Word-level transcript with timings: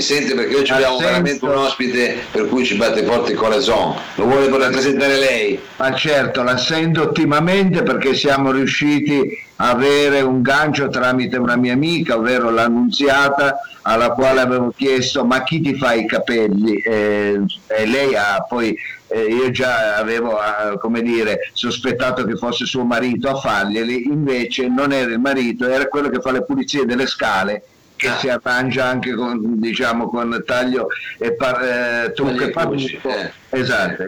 Mi 0.00 0.06
sente 0.06 0.34
perché 0.34 0.56
oggi 0.56 0.72
abbiamo 0.72 0.96
senso. 0.96 1.10
veramente 1.10 1.44
un 1.44 1.56
ospite 1.56 2.16
per 2.30 2.48
cui 2.48 2.64
ci 2.64 2.74
batte 2.76 3.04
forte 3.04 3.32
il 3.32 3.36
corazon. 3.36 3.94
Lo 4.14 4.24
vuole 4.24 4.48
rappresentare 4.48 5.18
lei? 5.18 5.60
Ma 5.76 5.94
certo, 5.94 6.42
la 6.42 6.56
sento 6.56 7.02
ottimamente 7.02 7.82
perché 7.82 8.14
siamo 8.14 8.50
riusciti 8.50 9.38
a 9.56 9.68
avere 9.68 10.22
un 10.22 10.40
gancio 10.40 10.88
tramite 10.88 11.36
una 11.36 11.56
mia 11.56 11.74
amica, 11.74 12.16
ovvero 12.16 12.48
l'annunziata, 12.48 13.60
alla 13.82 14.12
quale 14.12 14.40
avevo 14.40 14.72
chiesto 14.74 15.22
ma 15.26 15.42
chi 15.42 15.60
ti 15.60 15.74
fa 15.74 15.92
i 15.92 16.06
capelli? 16.06 16.78
Eh, 16.78 17.42
e 17.66 17.84
lei 17.84 18.16
ha 18.16 18.42
poi, 18.48 18.74
eh, 19.08 19.20
io 19.24 19.50
già 19.50 19.96
avevo, 19.96 20.38
ah, 20.38 20.78
come 20.78 21.02
dire, 21.02 21.50
sospettato 21.52 22.24
che 22.24 22.36
fosse 22.36 22.64
suo 22.64 22.84
marito 22.84 23.28
a 23.28 23.38
farglieli, 23.38 24.04
invece 24.06 24.66
non 24.66 24.92
era 24.92 25.12
il 25.12 25.20
marito, 25.20 25.68
era 25.68 25.88
quello 25.88 26.08
che 26.08 26.22
fa 26.22 26.32
le 26.32 26.42
pulizie 26.42 26.86
delle 26.86 27.06
scale 27.06 27.64
che 28.00 28.08
Ah. 28.08 28.16
si 28.16 28.28
arrangia 28.30 28.86
anche 28.86 29.12
con, 29.14 29.60
diciamo, 29.60 30.08
con 30.08 30.42
taglio 30.46 30.88
e 31.18 31.32
par- 31.34 31.62
eh, 31.62 32.12
trucco 32.14 32.42
e 32.42 32.46
e 32.46 32.50
parrucco. 32.50 33.08
eh. 33.10 33.30
Esatto. 33.50 34.04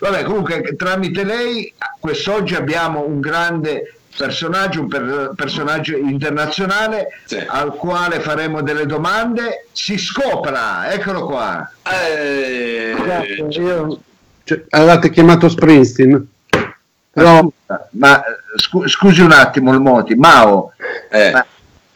Vabbè, 0.00 0.24
comunque 0.24 0.74
tramite 0.76 1.22
lei 1.22 1.72
quest'oggi 2.00 2.56
abbiamo 2.56 3.06
un 3.06 3.20
grande 3.20 3.94
personaggio, 4.16 4.80
un 4.80 4.88
per- 4.88 5.32
personaggio 5.36 5.96
internazionale 5.96 7.08
Sì. 7.26 7.36
al 7.46 7.74
quale 7.76 8.18
faremo 8.20 8.62
delle 8.62 8.86
domande. 8.86 9.66
Si 9.72 9.96
scopra, 9.98 10.90
eccolo 10.90 11.26
qua. 11.26 11.70
Eh, 11.84 12.94
Io- 13.50 14.00
cioè, 14.42 14.64
avevate 14.70 15.10
chiamato 15.10 15.48
Springsteen? 15.48 16.26
Però, 17.12 17.48
Ma 17.92 18.22
scu- 18.56 18.86
scusi 18.88 19.20
un 19.22 19.32
attimo 19.32 19.72
il 19.72 19.80
Moti, 19.80 20.14
Mao, 20.16 20.72
eh. 21.10 21.30
ma- 21.32 21.46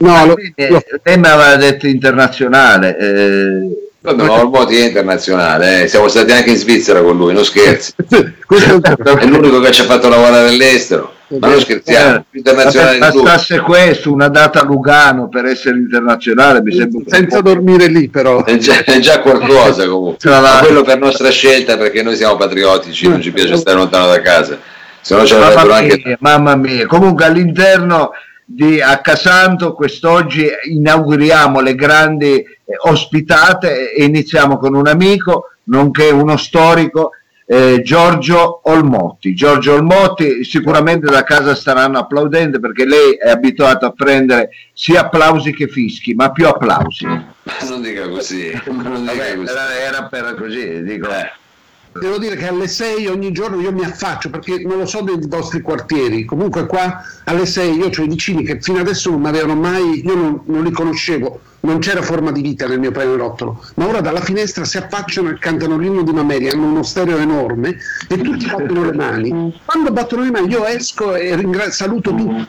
no, 0.01 0.11
ma 0.11 0.25
lo- 0.25 0.35
lei, 0.35 0.51
eh, 0.55 0.69
lo- 0.69 0.83
lei 1.03 1.17
mi 1.17 1.27
aveva 1.27 1.55
detto 1.55 1.87
internazionale. 1.87 2.97
eh, 2.97 3.75
Vabbè, 4.03 4.23
ma 4.23 4.31
Ormoti 4.33 4.77
è 4.77 4.85
internazionale, 4.87 5.83
eh. 5.83 5.87
siamo 5.87 6.07
stati 6.07 6.31
anche 6.31 6.49
in 6.49 6.55
Svizzera 6.57 7.01
con 7.03 7.15
lui, 7.17 7.33
non 7.33 7.45
scherzi. 7.45 7.93
È 8.09 9.25
l'unico 9.25 9.59
che 9.59 9.71
ci 9.71 9.81
ha 9.81 9.83
fatto 9.85 10.09
lavorare 10.09 10.47
all'estero, 10.49 11.13
ma 11.39 11.49
non 11.49 11.59
scherziamo, 11.59 12.25
più 12.29 12.39
internazionale 12.39 12.97
Vabbè, 12.97 13.21
bastasse 13.21 13.59
questo, 13.59 14.11
una 14.11 14.27
data 14.27 14.61
a 14.61 14.63
Lugano 14.63 15.29
per 15.29 15.45
essere 15.45 15.77
internazionale, 15.77 16.63
mi 16.63 16.73
sembra 16.73 17.01
senza 17.05 17.41
dormire 17.41 17.85
lì 17.85 18.09
però. 18.09 18.43
È 18.43 18.57
già, 18.57 18.83
è 18.83 18.97
già 18.97 19.19
qualcosa 19.19 19.87
comunque, 19.87 20.29
ma 20.31 20.57
quello 20.63 20.81
per 20.81 20.97
nostra 20.97 21.29
scelta 21.29 21.77
perché 21.77 22.01
noi 22.01 22.15
siamo 22.15 22.37
patriottici, 22.37 23.07
non 23.07 23.21
ci 23.21 23.31
piace 23.31 23.55
stare 23.55 23.77
lontano 23.77 24.07
da 24.07 24.19
casa, 24.21 24.57
se 24.99 25.15
no 25.15 25.25
ci 25.27 25.33
Mamma 25.35 25.45
avrebbero 25.45 25.67
mia, 25.83 25.93
anche... 25.93 26.17
mamma 26.21 26.55
mia. 26.55 26.87
Comunque 26.87 27.25
all'interno 27.25 28.11
di 28.53 28.81
Accasanto 28.81 29.73
quest'oggi 29.73 30.45
inauguriamo 30.71 31.61
le 31.61 31.73
grandi 31.73 32.35
eh, 32.35 32.47
ospitate 32.83 33.93
e 33.93 34.03
iniziamo 34.03 34.57
con 34.57 34.75
un 34.75 34.87
amico, 34.87 35.51
nonché 35.65 36.09
uno 36.09 36.35
storico, 36.35 37.11
eh, 37.45 37.81
Giorgio 37.81 38.61
Olmotti. 38.63 39.33
Giorgio 39.33 39.73
Olmotti 39.73 40.43
sicuramente 40.43 41.09
da 41.09 41.23
casa 41.23 41.55
staranno 41.55 41.99
applaudendo 41.99 42.59
perché 42.59 42.85
lei 42.85 43.13
è 43.13 43.29
abituato 43.29 43.85
a 43.85 43.91
prendere 43.91 44.49
sia 44.73 45.01
applausi 45.01 45.53
che 45.53 45.67
fischi, 45.67 46.13
ma 46.13 46.31
più 46.31 46.47
applausi. 46.47 47.05
Non 47.67 47.81
dica 47.81 48.07
così, 48.07 48.51
non 48.65 49.01
dica 49.01 49.13
Vabbè, 49.13 49.35
così. 49.35 49.51
era, 49.51 49.79
era 49.79 50.03
per 50.03 50.35
così, 50.35 50.83
dico. 50.83 51.09
Eh. 51.09 51.31
Devo 51.93 52.17
dire 52.17 52.37
che 52.37 52.47
alle 52.47 52.69
6 52.69 53.07
ogni 53.07 53.33
giorno 53.33 53.59
io 53.59 53.73
mi 53.73 53.83
affaccio 53.83 54.29
perché 54.29 54.59
non 54.59 54.77
lo 54.77 54.85
so 54.85 55.01
dei 55.01 55.19
vostri 55.27 55.61
quartieri. 55.61 56.23
Comunque 56.23 56.65
qua 56.65 57.03
alle 57.25 57.45
6 57.45 57.77
io 57.77 57.87
ho 57.87 58.03
i 58.03 58.07
vicini 58.07 58.43
che 58.43 58.61
fino 58.61 58.79
adesso 58.79 59.09
non 59.09 59.21
mi 59.21 59.27
avevano 59.27 59.55
mai, 59.55 60.05
io 60.05 60.15
non, 60.15 60.41
non 60.45 60.63
li 60.63 60.71
conoscevo, 60.71 61.41
non 61.61 61.79
c'era 61.79 62.01
forma 62.01 62.31
di 62.31 62.41
vita 62.41 62.67
nel 62.67 62.79
mio 62.79 62.91
pianerottolo, 62.91 63.63
ma 63.75 63.87
ora 63.87 64.01
dalla 64.01 64.21
finestra 64.21 64.65
si 64.65 64.77
affacciano 64.77 65.29
e 65.29 65.37
cantano 65.37 65.77
l'inno 65.77 66.03
di 66.03 66.11
Mameli, 66.11 66.49
hanno 66.49 66.65
uno 66.65 66.83
stereo 66.83 67.17
enorme 67.17 67.77
e 68.07 68.17
tutti 68.17 68.45
battono 68.45 68.85
le 68.85 68.93
mani. 68.93 69.59
Quando 69.65 69.91
battono 69.91 70.23
le 70.23 70.31
mani 70.31 70.49
io 70.49 70.65
esco 70.65 71.15
e 71.15 71.35
ringra- 71.35 71.69
saluto 71.71 72.13
tutti, 72.13 72.47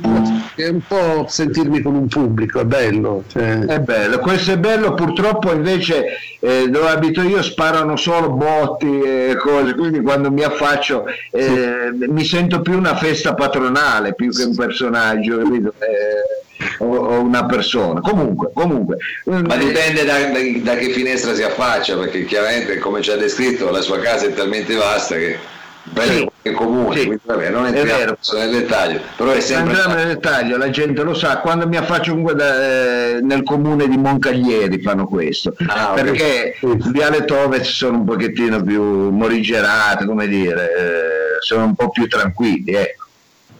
è 0.56 0.68
un 0.68 0.80
po' 0.86 1.26
sentirmi 1.28 1.80
con 1.82 1.94
un 1.94 2.08
pubblico, 2.08 2.60
è 2.60 2.64
bello. 2.64 3.24
cioè. 3.28 3.58
È 3.58 3.80
bello, 3.80 4.18
questo 4.18 4.52
è 4.52 4.58
bello, 4.58 4.94
purtroppo 4.94 5.52
invece 5.52 6.04
eh, 6.40 6.68
dove 6.68 6.88
abito 6.88 7.22
io 7.22 7.42
sparano 7.42 7.96
solo 7.96 8.30
botti 8.30 9.00
e 9.00 9.36
cose, 9.38 9.74
quindi 9.74 10.00
quando 10.00 10.30
mi 10.30 10.42
affaccio 10.42 11.04
eh, 11.30 11.90
mi 11.92 12.24
sento 12.24 12.60
più 12.62 12.76
una 12.76 12.96
festa 12.96 13.34
patronale 13.34 14.14
più 14.14 14.30
che 14.30 14.42
un 14.44 14.56
personaggio, 14.56 15.38
capito? 15.38 15.74
Eh, 15.78 16.42
o, 16.78 16.86
o 16.96 17.20
una 17.20 17.44
persona. 17.46 18.00
Comunque, 18.00 18.50
comunque. 18.54 18.96
Ma 19.24 19.54
eh, 19.54 19.58
dipende 19.58 20.04
da, 20.04 20.18
da- 20.18 20.72
da 20.72 20.74
che 20.76 20.90
finestra 20.90 21.34
si 21.34 21.42
affaccia, 21.42 21.96
perché 21.96 22.24
chiaramente, 22.24 22.78
come 22.78 23.00
ci 23.02 23.10
ha 23.10 23.16
descritto, 23.16 23.70
la 23.70 23.80
sua 23.80 23.98
casa 23.98 24.26
è 24.26 24.32
talmente 24.34 24.74
vasta 24.74 25.16
che 25.16 25.38
bella 25.84 26.30
Sì. 26.42 26.52
comune, 26.52 26.96
Sì. 26.96 27.06
quindi 27.06 27.22
vabbè, 27.24 27.50
non 27.50 27.64
È 27.64 27.68
entriamo 27.68 27.98
vero. 27.98 28.18
nel 28.38 28.50
dettaglio, 28.50 29.00
però 29.16 29.32
è 29.32 29.40
sempre 29.40 29.72
Entriamo 29.74 29.94
nel 29.96 30.06
dettaglio, 30.14 30.56
la 30.56 30.70
gente 30.70 31.02
lo 31.02 31.12
sa, 31.12 31.38
quando 31.38 31.66
mi 31.66 31.76
affaccio 31.76 32.10
comunque 32.10 32.34
da- 32.36 32.62
eh, 33.16 33.18
nel 33.20 33.42
comune 33.42 33.88
di 33.88 33.96
Moncaglieri 33.96 34.80
fanno 34.80 35.06
questo, 35.08 35.54
Ah, 35.66 35.90
perché 35.94 36.56
Viale 36.60 37.24
Tove 37.24 37.64
sono 37.64 37.96
un 37.98 38.04
pochettino 38.04 38.62
più 38.62 38.80
morigerate, 39.10 40.04
come 40.04 40.28
dire, 40.28 40.70
eh, 40.76 41.40
sono 41.40 41.64
un 41.64 41.74
po' 41.74 41.90
più 41.90 42.06
tranquilli, 42.06 42.72
ecco. 42.74 43.06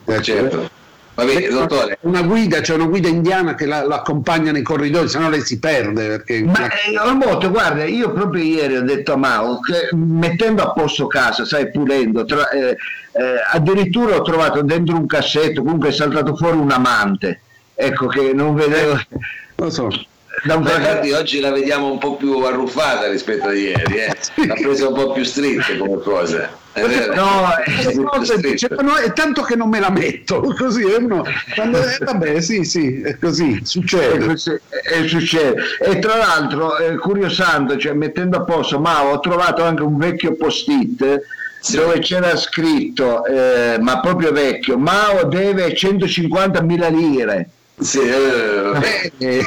Eh, 0.07 0.23
certo. 0.23 0.71
Va 1.15 1.25
bene, 1.27 1.47
dottore, 1.49 1.99
Una 2.03 2.23
guida, 2.23 2.61
c'è 2.61 2.75
una 2.75 2.87
guida 2.87 3.09
indiana 3.09 3.55
che 3.55 3.67
la, 3.67 3.85
l'accompagna 3.85 4.51
nei 4.51 4.63
corridoi, 4.63 5.09
se 5.09 5.19
no 5.19 5.29
lei 5.29 5.43
si 5.43 5.59
perde. 5.59 6.07
Perché 6.07 6.43
Ma 6.43 6.69
eh, 6.69 6.99
Olmoto, 6.99 7.51
guarda, 7.51 7.85
io 7.85 8.13
proprio 8.13 8.43
ieri 8.43 8.77
ho 8.77 8.83
detto 8.83 9.13
a 9.13 9.17
Mao 9.17 9.61
che 9.61 9.95
mettendo 9.95 10.63
a 10.63 10.73
posto 10.73 11.07
casa, 11.07 11.45
sai, 11.45 11.71
pulendo, 11.71 12.25
tra- 12.25 12.49
eh, 12.49 12.71
eh, 12.71 13.35
addirittura 13.53 14.17
ho 14.17 14.23
trovato 14.23 14.63
dentro 14.63 14.97
un 14.97 15.07
cassetto, 15.07 15.63
comunque 15.63 15.91
è 15.91 15.93
saltato 15.93 16.35
fuori 16.35 16.57
un 16.57 16.71
amante, 16.71 17.41
ecco 17.75 18.07
che 18.07 18.33
non 18.33 18.55
vedevo 18.55 18.99
lo 19.57 19.71
so. 19.71 19.89
da 20.45 20.57
un 20.57 20.63
infatti 20.63 21.13
oggi 21.13 21.41
la 21.41 21.51
vediamo 21.51 21.91
un 21.91 21.99
po' 21.99 22.17
più 22.17 22.39
arruffata 22.39 23.11
rispetto 23.11 23.49
a 23.49 23.53
ieri, 23.53 23.97
eh. 23.97 24.17
l'ha 24.47 24.55
presa 24.55 24.89
un 24.89 24.95
po' 24.95 25.13
più 25.13 25.25
stretta 25.25 25.77
come 25.77 26.01
cosa. 26.01 26.61
È? 26.73 27.15
No, 27.15 27.49
eh, 27.67 28.41
dice, 28.41 28.69
"No, 28.81 28.97
è 28.97 29.13
tanto 29.13 29.43
che 29.43 29.57
non 29.57 29.69
me 29.69 29.79
la 29.79 29.91
metto 29.91 30.41
così 30.57 30.83
è 30.85 30.97
uno, 30.97 31.23
quando- 31.55 31.79
eh, 31.85 31.99
vabbè 32.01 32.41
sì 32.41 32.65
sì 32.65 33.03
è 33.03 33.19
così 33.19 33.59
E 33.61 33.65
succede 33.67 34.25
così- 34.27 34.59
e 34.91 35.07
succede. 35.09 35.55
E 35.81 35.99
tra 35.99 36.17
l'altro, 36.17 36.79
eh, 36.79 36.97
curiosando, 36.97 37.77
cioè 37.77 37.93
mettendo 37.93 38.39
a 38.39 38.45
posto, 38.45 38.79
ma 38.81 39.05
ho 39.05 39.21
trovato 39.21 39.63
anche 39.65 39.83
un 39.83 39.99
vecchio 39.99 40.35
post-it 40.35 41.21
Sì. 41.61 41.77
dove 41.77 41.99
c'era 42.01 42.35
scritto, 42.37 43.25
eh, 43.27 43.77
ma 43.81 44.01
proprio 44.01 44.33
vecchio, 44.33 44.77
Mao 44.79 45.25
deve 45.27 45.75
150.000 45.77 46.89
lire. 46.89 47.49
Sì, 47.83 48.01
eh. 48.01 49.13
Eh, 49.19 49.45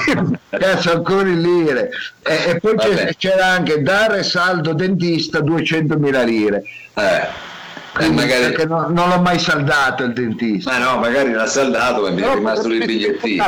Cazzo, 0.49 0.91
ancora 0.91 1.27
in 1.27 1.41
lire. 1.41 1.89
E, 2.23 2.51
e 2.51 2.59
poi 2.59 2.75
c'era 3.17 3.45
anche 3.47 3.81
dare 3.81 4.23
saldo 4.23 4.73
dentista 4.73 5.39
200.000 5.39 6.23
lire. 6.25 6.63
Eh, 6.93 7.43
eh, 8.03 8.09
magari, 8.09 8.43
Perché 8.51 8.65
no- 8.65 8.87
non 8.89 9.09
l'ho 9.09 9.21
mai 9.21 9.39
saldato 9.39 10.03
il 10.03 10.13
dentista. 10.13 10.71
ma 10.71 10.77
no, 10.79 10.99
magari 10.99 11.31
l'ha 11.31 11.45
saldato 11.47 12.01
ma 12.01 12.09
mi 12.09 12.21
è 12.21 12.33
rimasto 12.33 12.67
il 12.67 12.85
bigliettino. 12.85 13.45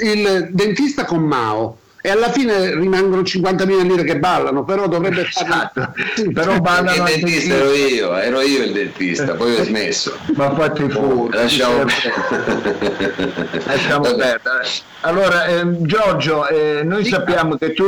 Il 0.00 0.48
dentista 0.50 1.04
con 1.04 1.22
Mao 1.22 1.78
e 2.02 2.10
alla 2.10 2.30
fine 2.30 2.74
rimangono 2.74 3.22
50.000 3.22 3.82
lire 3.82 4.04
che 4.04 4.18
ballano 4.18 4.64
però 4.64 4.88
dovrebbe 4.88 5.28
Esatto. 5.30 5.92
Però 6.32 6.58
ballano 6.60 7.08
Il 7.08 7.20
dentista 7.20 7.54
ero 7.54 7.72
io, 7.72 8.16
ero 8.16 8.40
io 8.40 8.64
il 8.64 8.72
dentista, 8.72 9.34
poi 9.34 9.56
ho 9.56 9.64
smesso. 9.64 10.16
Ma 10.34 10.54
fatti 10.54 10.88
fuori. 10.88 11.36
Lasciamo 11.36 11.84
perdere. 14.00 14.66
Allora, 15.02 15.46
ehm, 15.46 15.84
Giorgio, 15.86 16.46
eh, 16.48 16.82
noi 16.84 17.04
sappiamo 17.06 17.56
che 17.56 17.72
tu 17.72 17.84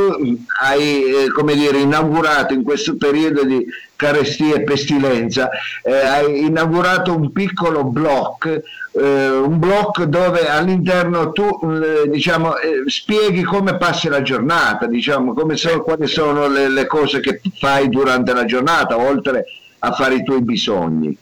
hai, 0.61 1.03
eh, 1.03 1.31
come 1.31 1.53
dire, 1.53 1.77
inaugurato 1.77 2.53
in 2.53 2.63
questo 2.63 2.95
periodo 2.95 3.43
di 3.43 3.65
carestia 4.03 4.55
e 4.55 4.63
pestilenza, 4.63 5.49
eh, 5.81 5.93
hai 5.93 6.45
inaugurato 6.45 7.15
un 7.15 7.31
piccolo 7.31 7.85
blog, 7.85 8.61
eh, 8.91 9.29
un 9.29 9.57
blog 9.59 10.03
dove 10.03 10.49
all'interno 10.49 11.31
tu, 11.31 11.47
eh, 11.63 12.09
diciamo, 12.09 12.57
eh, 12.57 12.83
spieghi 12.87 13.43
come 13.43 13.77
passi 13.77 14.09
la 14.09 14.21
giornata, 14.21 14.87
diciamo, 14.87 15.33
sono, 15.53 15.81
quali 15.81 16.07
sono 16.07 16.47
le, 16.47 16.67
le 16.67 16.85
cose 16.85 17.21
che 17.21 17.39
fai 17.57 17.87
durante 17.87 18.33
la 18.33 18.43
giornata, 18.43 18.97
oltre 18.97 19.45
a 19.79 19.93
fare 19.93 20.15
i 20.15 20.23
tuoi 20.23 20.41
bisogni. 20.41 21.17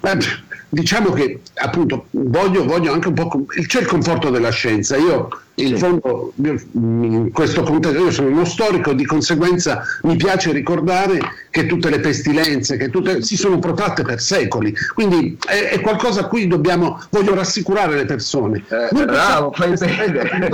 Ma, 0.00 0.16
diciamo 0.68 1.12
che 1.12 1.40
appunto 1.54 2.06
voglio, 2.10 2.64
voglio 2.64 2.92
anche 2.92 3.08
un 3.08 3.14
po' 3.14 3.28
com- 3.28 3.46
c'è 3.46 3.80
il 3.80 3.86
conforto 3.86 4.28
della 4.28 4.50
scienza 4.50 4.96
io 4.96 5.28
in 5.56 5.68
sì. 5.68 5.76
fondo 5.76 6.32
in 6.36 7.30
questo 7.32 7.62
contesto 7.62 7.98
io 7.98 8.10
sono 8.10 8.28
uno 8.28 8.44
storico 8.44 8.92
di 8.92 9.04
conseguenza 9.04 9.84
mi 10.02 10.16
piace 10.16 10.50
ricordare 10.52 11.18
che 11.50 11.66
tutte 11.66 11.90
le 11.90 12.00
pestilenze 12.00 12.76
che 12.76 12.90
tutte, 12.90 13.22
si 13.22 13.36
sono 13.36 13.60
protratte 13.60 14.02
per 14.02 14.20
secoli. 14.20 14.74
Quindi 14.92 15.38
è, 15.46 15.68
è, 15.70 15.80
qualcosa 15.80 16.22
a 16.22 16.26
cui 16.26 16.48
dobbiamo 16.48 17.00
voglio 17.10 17.34
rassicurare 17.34 17.94
le 17.94 18.04
persone. 18.04 18.64
Eh, 18.68 19.04
bravo 19.04 19.52
fai 19.52 19.72
bene. 19.76 20.50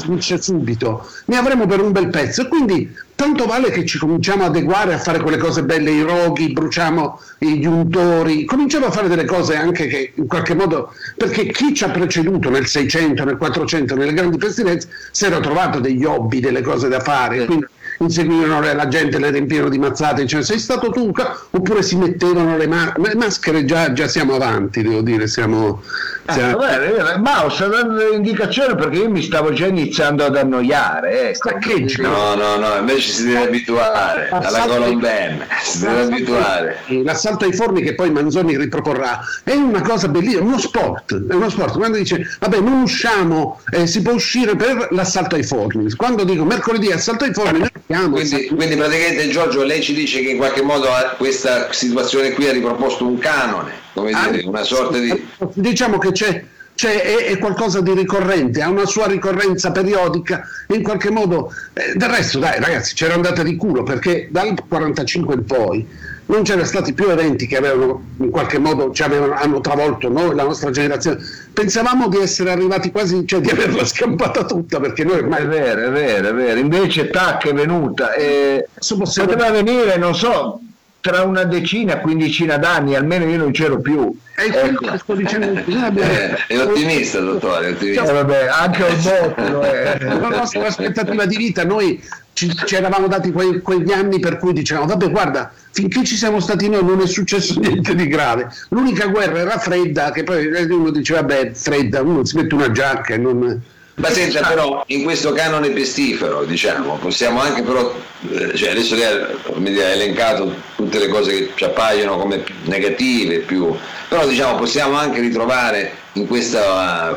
finisce 0.00 0.40
subito 0.40 1.06
ne 1.26 1.36
avremo 1.36 1.66
per 1.66 1.80
un 1.80 1.92
bel 1.92 2.08
pezzo. 2.08 2.42
E 2.42 2.48
quindi 2.48 2.90
tanto 3.14 3.44
vale 3.44 3.70
che 3.70 3.84
ci 3.84 3.98
cominciamo 3.98 4.44
ad 4.44 4.56
adeguare 4.56 4.94
a 4.94 4.98
fare 4.98 5.20
quelle 5.20 5.36
cose 5.36 5.62
belle, 5.62 5.90
i 5.90 6.00
roghi, 6.00 6.52
bruciamo 6.52 7.20
gli 7.36 7.66
untori, 7.66 8.46
cominciamo 8.46 8.86
a 8.86 8.90
fare 8.90 9.08
delle 9.08 9.26
cose 9.26 9.56
anche 9.56 9.88
che 9.88 10.12
in 10.14 10.26
qualche 10.26 10.54
modo, 10.54 10.94
perché 11.16 11.46
chi 11.48 11.74
ci 11.74 11.84
ha 11.84 11.90
preceduto 11.90 12.48
nel 12.48 12.66
600, 12.66 13.24
nel 13.24 13.36
400, 13.36 13.94
nelle 13.94 14.14
grandi 14.14 14.29
pestilenze, 14.38 14.88
si 15.10 15.24
era 15.24 15.40
trovato 15.40 15.80
degli 15.80 16.04
hobby, 16.04 16.40
delle 16.40 16.62
cose 16.62 16.88
da 16.88 17.00
fare, 17.00 17.44
quindi 17.44 17.66
inseguivano 18.00 18.60
la 18.60 18.88
gente, 18.88 19.18
le 19.18 19.30
riempivano 19.30 19.68
di 19.68 19.78
mazzate, 19.78 20.22
dicevano 20.22 20.46
sei 20.46 20.58
stato 20.58 20.90
tu, 20.90 21.12
oppure 21.50 21.82
si 21.82 21.96
mettevano 21.96 22.56
le, 22.56 22.66
ma- 22.66 22.92
le 22.96 23.14
maschere, 23.14 23.64
già, 23.64 23.92
già, 23.92 24.08
siamo 24.08 24.34
avanti, 24.34 24.82
devo 24.82 25.02
dire, 25.02 25.26
siamo... 25.26 25.82
Ah, 26.26 26.32
siamo... 26.32 26.58
Ah, 26.58 27.18
ma 27.18 27.50
sto 27.50 27.68
dando 27.68 27.94
delle 27.94 28.14
indicazioni 28.14 28.74
perché 28.74 28.98
io 28.98 29.10
mi 29.10 29.22
stavo 29.22 29.52
già 29.52 29.66
iniziando 29.66 30.24
ad 30.24 30.36
annoiare. 30.36 31.30
Eh. 31.30 31.34
Staccheggi. 31.34 32.00
No, 32.00 32.34
no, 32.34 32.56
no, 32.56 32.76
invece 32.78 33.10
si 33.10 33.26
deve 33.26 33.46
abituare 33.46 34.28
alla 34.30 34.66
Colomben, 34.66 35.46
si 35.62 35.80
deve 35.80 36.02
abituare. 36.02 36.76
L'assalto 37.02 37.44
ai 37.44 37.52
forni 37.52 37.82
che 37.82 37.94
poi 37.94 38.10
Manzoni 38.10 38.56
riproporrà 38.56 39.20
è 39.42 39.54
una 39.54 39.82
cosa 39.82 40.08
bellissima, 40.08 40.42
uno 40.42 40.58
sport, 40.58 41.26
è 41.26 41.34
uno 41.34 41.50
sport. 41.50 41.76
Quando 41.76 41.98
dice, 41.98 42.24
vabbè, 42.38 42.60
non 42.60 42.82
usciamo, 42.82 43.60
eh, 43.70 43.86
si 43.86 44.00
può 44.02 44.12
uscire 44.12 44.56
per 44.56 44.88
l'assalto 44.90 45.34
ai 45.34 45.42
forni. 45.42 45.90
Quando 45.94 46.24
dico 46.24 46.44
mercoledì 46.44 46.90
assalto 46.92 47.24
ai 47.24 47.32
forni, 47.32 47.66
quindi, 48.08 48.46
quindi, 48.46 48.76
praticamente 48.76 49.28
Giorgio 49.30 49.64
lei 49.64 49.82
ci 49.82 49.92
dice 49.92 50.20
che 50.20 50.30
in 50.30 50.36
qualche 50.36 50.62
modo 50.62 50.88
questa 51.16 51.72
situazione 51.72 52.30
qui 52.30 52.48
ha 52.48 52.52
riproposto 52.52 53.04
un 53.04 53.18
canone, 53.18 53.72
come 53.92 54.12
ah, 54.12 54.28
dire, 54.28 54.46
una 54.46 54.62
sorta 54.62 54.98
di... 54.98 55.26
Diciamo 55.54 55.98
che 55.98 56.12
c'è, 56.12 56.44
c'è 56.76 57.02
è, 57.02 57.24
è, 57.26 57.38
qualcosa 57.38 57.80
di 57.80 57.92
ricorrente, 57.92 58.62
ha 58.62 58.68
una 58.68 58.86
sua 58.86 59.06
ricorrenza 59.06 59.72
periodica 59.72 60.46
e 60.68 60.76
in 60.76 60.82
qualche 60.84 61.10
modo... 61.10 61.52
Eh, 61.72 61.94
del 61.96 62.08
resto 62.08 62.38
dai 62.38 62.60
ragazzi 62.60 62.94
c'era 62.94 63.14
andata 63.14 63.42
di 63.42 63.56
culo 63.56 63.82
perché 63.82 64.28
dal 64.30 64.54
45 64.68 65.34
in 65.34 65.44
poi 65.44 65.86
non 66.30 66.44
c'erano 66.44 66.64
stati 66.64 66.92
più 66.92 67.10
eventi 67.10 67.46
che 67.46 67.56
avevano 67.56 68.02
in 68.18 68.30
qualche 68.30 68.58
modo 68.58 68.92
ci 68.92 69.02
avevano, 69.02 69.34
hanno 69.34 69.60
travolto 69.60 70.08
noi, 70.08 70.34
la 70.34 70.44
nostra 70.44 70.70
generazione. 70.70 71.18
Pensavamo 71.52 72.08
di 72.08 72.18
essere 72.18 72.52
arrivati 72.52 72.92
quasi, 72.92 73.26
cioè 73.26 73.40
di 73.40 73.50
averla 73.50 73.84
scampata 73.84 74.44
tutta 74.44 74.78
perché 74.78 75.02
noi 75.04 75.18
ormai... 75.18 75.42
È 75.42 75.46
vero, 75.46 75.86
è 75.88 75.90
vero, 75.90 76.28
è 76.28 76.32
vero. 76.32 76.58
Invece 76.60 77.10
TAC 77.10 77.48
è 77.48 77.52
venuta 77.52 78.14
e 78.14 78.68
possiamo... 78.96 79.28
poteva 79.28 79.50
venire, 79.50 79.96
non 79.96 80.14
so, 80.14 80.60
tra 81.00 81.22
una 81.22 81.42
decina, 81.44 81.98
quindicina 81.98 82.58
d'anni, 82.58 82.94
almeno 82.94 83.28
io 83.28 83.38
non 83.38 83.50
c'ero 83.50 83.80
più. 83.80 84.16
Ecco. 84.36 84.96
Sto 84.98 85.14
dicendo, 85.14 85.60
eh, 85.60 86.46
è 86.46 86.60
ottimista, 86.60 87.18
dottore. 87.18 87.68
È 87.68 87.70
ottimista. 87.72 88.04
Cioè, 88.04 88.14
vabbè, 88.14 88.46
anche 88.46 88.82
un 88.84 89.02
botto. 89.02 89.62
Eh. 89.64 89.98
La 89.98 90.28
nostra 90.28 90.66
aspettativa 90.66 91.24
di 91.24 91.36
vita, 91.36 91.64
noi 91.64 92.00
ci, 92.40 92.56
ci 92.64 92.74
eravamo 92.74 93.06
dati 93.06 93.32
quei, 93.32 93.60
quegli 93.60 93.92
anni 93.92 94.18
per 94.18 94.38
cui 94.38 94.54
dicevamo, 94.54 94.86
vabbè, 94.86 95.10
guarda, 95.10 95.52
finché 95.72 96.04
ci 96.04 96.16
siamo 96.16 96.40
stati 96.40 96.70
noi 96.70 96.82
non 96.84 97.00
è 97.00 97.06
successo 97.06 97.58
niente 97.60 97.94
di 97.94 98.06
grave. 98.06 98.50
L'unica 98.70 99.06
guerra 99.08 99.40
era 99.40 99.58
fredda, 99.58 100.10
che 100.10 100.24
poi 100.24 100.46
uno 100.46 100.90
diceva, 100.90 101.20
vabbè, 101.20 101.52
fredda, 101.52 102.00
uno 102.00 102.24
si 102.24 102.36
mette 102.36 102.54
una 102.54 102.70
giacca 102.70 103.14
e 103.14 103.18
non 103.18 103.62
ma 103.96 104.08
senta 104.08 104.40
però, 104.40 104.82
in 104.86 105.02
questo 105.02 105.32
canone 105.32 105.68
pestifero, 105.68 106.44
diciamo, 106.44 106.96
possiamo 106.96 107.38
anche 107.42 107.60
però, 107.60 107.94
eh, 108.30 108.56
cioè 108.56 108.70
adesso 108.70 108.94
lei 108.94 109.78
ha 109.78 109.88
elencato 109.88 110.54
tutte 110.74 110.98
le 110.98 111.08
cose 111.08 111.32
che 111.32 111.50
ci 111.54 111.64
appaiono 111.64 112.16
come 112.16 112.42
negative, 112.64 113.40
più, 113.40 113.76
però 114.08 114.26
diciamo 114.26 114.56
possiamo 114.56 114.96
anche 114.96 115.20
ritrovare 115.20 115.92
in 116.14 116.26
questa, 116.26 117.14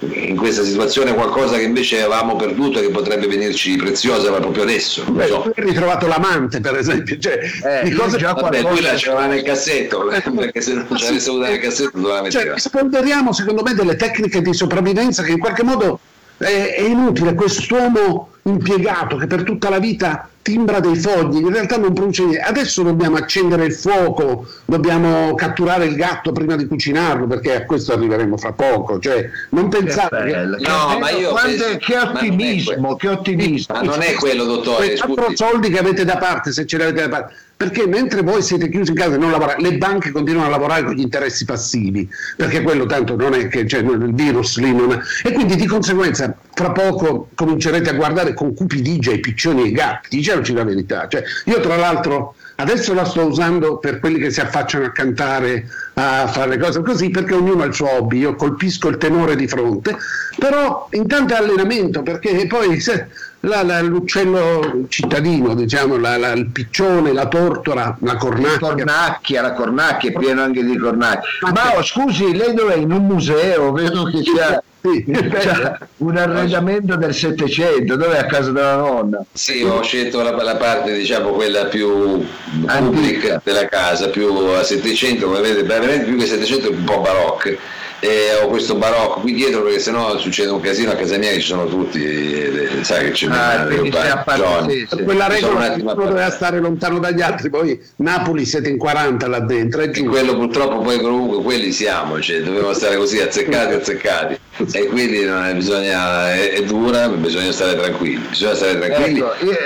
in 0.00 0.36
questa 0.36 0.62
situazione 0.64 1.14
qualcosa 1.14 1.56
che 1.56 1.62
invece 1.62 2.00
avevamo 2.00 2.36
perduto 2.36 2.78
e 2.78 2.82
che 2.82 2.90
potrebbe 2.90 3.26
venirci 3.26 3.76
preziosa 3.76 4.30
ma 4.30 4.38
proprio 4.38 4.62
adesso. 4.62 5.04
Beh, 5.04 5.26
so. 5.26 5.42
hai 5.44 5.64
ritrovato 5.64 6.06
l'amante 6.06 6.60
per 6.60 6.76
esempio, 6.76 7.18
cioè, 7.18 7.38
eh, 7.64 7.84
di 7.84 7.92
cose 7.92 8.16
già 8.16 8.32
vabbè, 8.32 8.62
lui 8.62 8.80
la 8.80 8.94
c'era 8.94 9.26
nel 9.26 9.42
cassetto, 9.42 10.06
perché 10.34 10.60
se 10.60 10.74
non 10.74 10.86
ce 10.96 11.04
l'avesse 11.04 11.28
avuta 11.28 11.48
nel 11.48 11.58
cassetto 11.58 11.98
doveva 11.98 12.22
mettere. 12.22 12.44
Cioè, 12.44 12.58
spolveriamo 12.58 13.32
secondo 13.32 13.62
me 13.62 13.74
delle 13.74 13.96
tecniche 13.96 14.40
di 14.40 14.54
sopravvivenza 14.54 15.22
che 15.22 15.32
in 15.32 15.38
qualche 15.38 15.62
modo 15.62 16.00
è, 16.38 16.74
è 16.76 16.82
inutile, 16.82 17.34
quest'uomo 17.34 18.30
impiegato 18.42 19.16
che 19.16 19.26
per 19.26 19.42
tutta 19.42 19.68
la 19.68 19.78
vita 19.78 20.28
timbra 20.50 20.80
dei 20.80 20.96
fogli, 20.96 21.36
in 21.36 21.52
realtà 21.52 21.76
non 21.76 21.92
produce 21.92 22.24
niente. 22.24 22.44
Adesso 22.44 22.82
dobbiamo 22.82 23.16
accendere 23.16 23.66
il 23.66 23.72
fuoco, 23.72 24.46
dobbiamo 24.64 25.34
catturare 25.36 25.84
il 25.84 25.94
gatto 25.94 26.32
prima 26.32 26.56
di 26.56 26.66
cucinarlo, 26.66 27.28
perché 27.28 27.54
a 27.54 27.64
questo 27.64 27.92
arriveremo 27.92 28.36
fra 28.36 28.52
poco. 28.52 28.98
Cioè, 28.98 29.30
non 29.50 29.68
pensate 29.68 30.24
che... 30.24 30.66
No, 30.66 30.98
ma 30.98 31.10
io 31.10 31.32
penso... 31.34 31.76
che 31.78 31.96
ottimismo, 31.96 32.96
che 32.96 33.08
ottimismo. 33.08 33.74
Ma 33.76 33.82
non 33.82 34.02
è 34.02 34.14
quello, 34.14 34.44
dottore. 34.44 34.96
Quattro 34.96 35.30
soldi 35.34 35.70
che 35.70 35.78
avete 35.78 36.04
da 36.04 36.16
parte, 36.16 36.50
se 36.50 36.66
ce 36.66 36.76
li 36.76 36.82
avete 36.82 37.02
da 37.02 37.08
parte 37.08 37.34
perché 37.60 37.86
mentre 37.86 38.22
voi 38.22 38.40
siete 38.40 38.70
chiusi 38.70 38.92
in 38.92 38.96
casa 38.96 39.16
e 39.16 39.18
non 39.18 39.30
lavorate, 39.30 39.60
le 39.60 39.76
banche 39.76 40.12
continuano 40.12 40.46
a 40.46 40.50
lavorare 40.50 40.82
con 40.82 40.94
gli 40.94 41.02
interessi 41.02 41.44
passivi, 41.44 42.08
perché 42.34 42.62
quello 42.62 42.86
tanto 42.86 43.16
non 43.16 43.34
è 43.34 43.48
che 43.48 43.66
cioè, 43.66 43.80
il 43.80 44.14
virus 44.14 44.56
lì 44.56 44.74
non 44.74 44.92
è. 44.92 44.98
E 45.22 45.32
quindi 45.32 45.56
di 45.56 45.66
conseguenza 45.66 46.34
fra 46.54 46.70
poco 46.70 47.28
comincerete 47.34 47.90
a 47.90 47.92
guardare 47.92 48.32
con 48.32 48.54
cupidigia 48.54 49.12
i 49.12 49.20
piccioni 49.20 49.64
e 49.64 49.66
i 49.66 49.72
gatti, 49.72 50.16
diciamoci 50.16 50.54
la 50.54 50.64
verità. 50.64 51.06
Cioè, 51.06 51.22
io 51.44 51.60
tra 51.60 51.76
l'altro 51.76 52.34
adesso 52.60 52.94
la 52.94 53.04
sto 53.04 53.26
usando 53.26 53.78
per 53.78 54.00
quelli 54.00 54.18
che 54.18 54.30
si 54.30 54.40
affacciano 54.40 54.86
a 54.86 54.90
cantare, 54.90 55.66
a 55.94 56.26
fare 56.26 56.50
le 56.50 56.58
cose 56.58 56.82
così, 56.82 57.10
perché 57.10 57.34
ognuno 57.34 57.62
ha 57.62 57.66
il 57.66 57.74
suo 57.74 57.90
hobby, 57.90 58.18
io 58.18 58.34
colpisco 58.36 58.88
il 58.88 58.96
tenore 58.96 59.36
di 59.36 59.48
fronte, 59.48 59.96
però 60.38 60.88
intanto 60.92 61.34
è 61.34 61.36
allenamento, 61.36 62.02
perché 62.02 62.46
poi... 62.46 62.80
Se, 62.90 63.06
la, 63.40 63.62
la, 63.62 63.80
l'uccello 63.80 64.84
cittadino, 64.88 65.54
diciamo, 65.54 65.96
la, 65.96 66.32
il 66.32 66.46
piccione, 66.46 67.12
la 67.12 67.26
tortora, 67.26 67.96
la 68.00 68.16
cornacchia. 68.16 68.68
La 68.68 68.74
cornacchia, 68.74 69.42
la 69.42 69.52
cornacchia, 69.52 70.10
è 70.10 70.12
pieno 70.12 70.42
anche 70.42 70.64
di 70.64 70.76
cornacchia. 70.76 71.50
Ma 71.52 71.76
oh, 71.76 71.82
scusi, 71.82 72.36
lei 72.36 72.54
dov'è? 72.54 72.76
In 72.76 72.92
un 72.92 73.06
museo, 73.06 73.72
vedo 73.72 74.04
che 74.04 74.20
c'è, 74.22 74.62
sì, 74.82 75.04
c'è 75.08 75.78
un 75.98 76.16
arredamento 76.16 76.96
del 76.96 77.14
Settecento, 77.14 77.96
dov'è 77.96 78.18
a 78.18 78.26
casa 78.26 78.50
della 78.50 78.76
nonna? 78.76 79.24
Sì, 79.32 79.62
ho 79.62 79.82
scelto 79.82 80.22
la, 80.22 80.30
la 80.42 80.56
parte, 80.56 80.92
diciamo, 80.94 81.30
quella 81.30 81.66
più 81.66 82.24
pubblica 82.66 83.40
della 83.44 83.66
casa, 83.66 84.08
più 84.08 84.28
a 84.28 84.62
Settecento, 84.62 85.26
come 85.26 85.40
vedete, 85.40 85.62
veramente 85.62 86.04
più 86.04 86.16
che 86.16 86.26
Settecento, 86.26 86.70
un 86.70 86.84
po' 86.84 87.00
barocca 87.00 87.78
e 88.00 88.40
ho 88.42 88.48
questo 88.48 88.76
barocco 88.76 89.20
qui 89.20 89.34
dietro 89.34 89.62
perché 89.62 89.78
sennò 89.78 90.16
succede 90.16 90.50
un 90.50 90.60
casino 90.60 90.92
a 90.92 90.94
casa 90.94 91.18
mia 91.18 91.30
che 91.32 91.40
ci 91.40 91.48
sono 91.48 91.66
tutti 91.66 92.02
e, 92.02 92.82
sai 92.82 93.04
che 93.06 93.10
c'è 93.10 93.26
ah, 93.28 93.66
Johnny. 93.66 94.86
Sì, 94.86 94.86
sì. 94.88 95.02
quella 95.02 95.26
regola 95.26 95.74
che 95.74 95.82
uno 95.82 95.94
doveva 95.94 96.30
stare 96.30 96.60
lontano 96.60 96.98
dagli 96.98 97.20
altri 97.20 97.50
poi 97.50 97.78
Napoli 97.96 98.46
siete 98.46 98.70
in 98.70 98.78
40 98.78 99.28
là 99.28 99.40
dentro 99.40 99.82
e 99.82 99.90
quello 100.02 100.34
purtroppo 100.34 100.78
poi 100.78 100.98
comunque 100.98 101.42
quelli 101.42 101.72
siamo 101.72 102.18
cioè, 102.20 102.40
dobbiamo 102.40 102.72
stare 102.72 102.96
così 102.96 103.20
azzeccati 103.20 103.74
azzeccati 103.74 104.38
e 104.72 104.86
quindi 104.86 105.18
è, 105.18 105.54
bisogna, 105.54 106.32
è, 106.32 106.52
è, 106.52 106.62
dura 106.64 107.06
bisogna 107.08 107.52
stare 107.52 107.76
tranquilli 107.76 108.24
bisogna 108.28 108.54
stare 108.54 108.78
tranquilli 108.78 109.18
ecco, 109.18 109.44
io, 109.44 109.56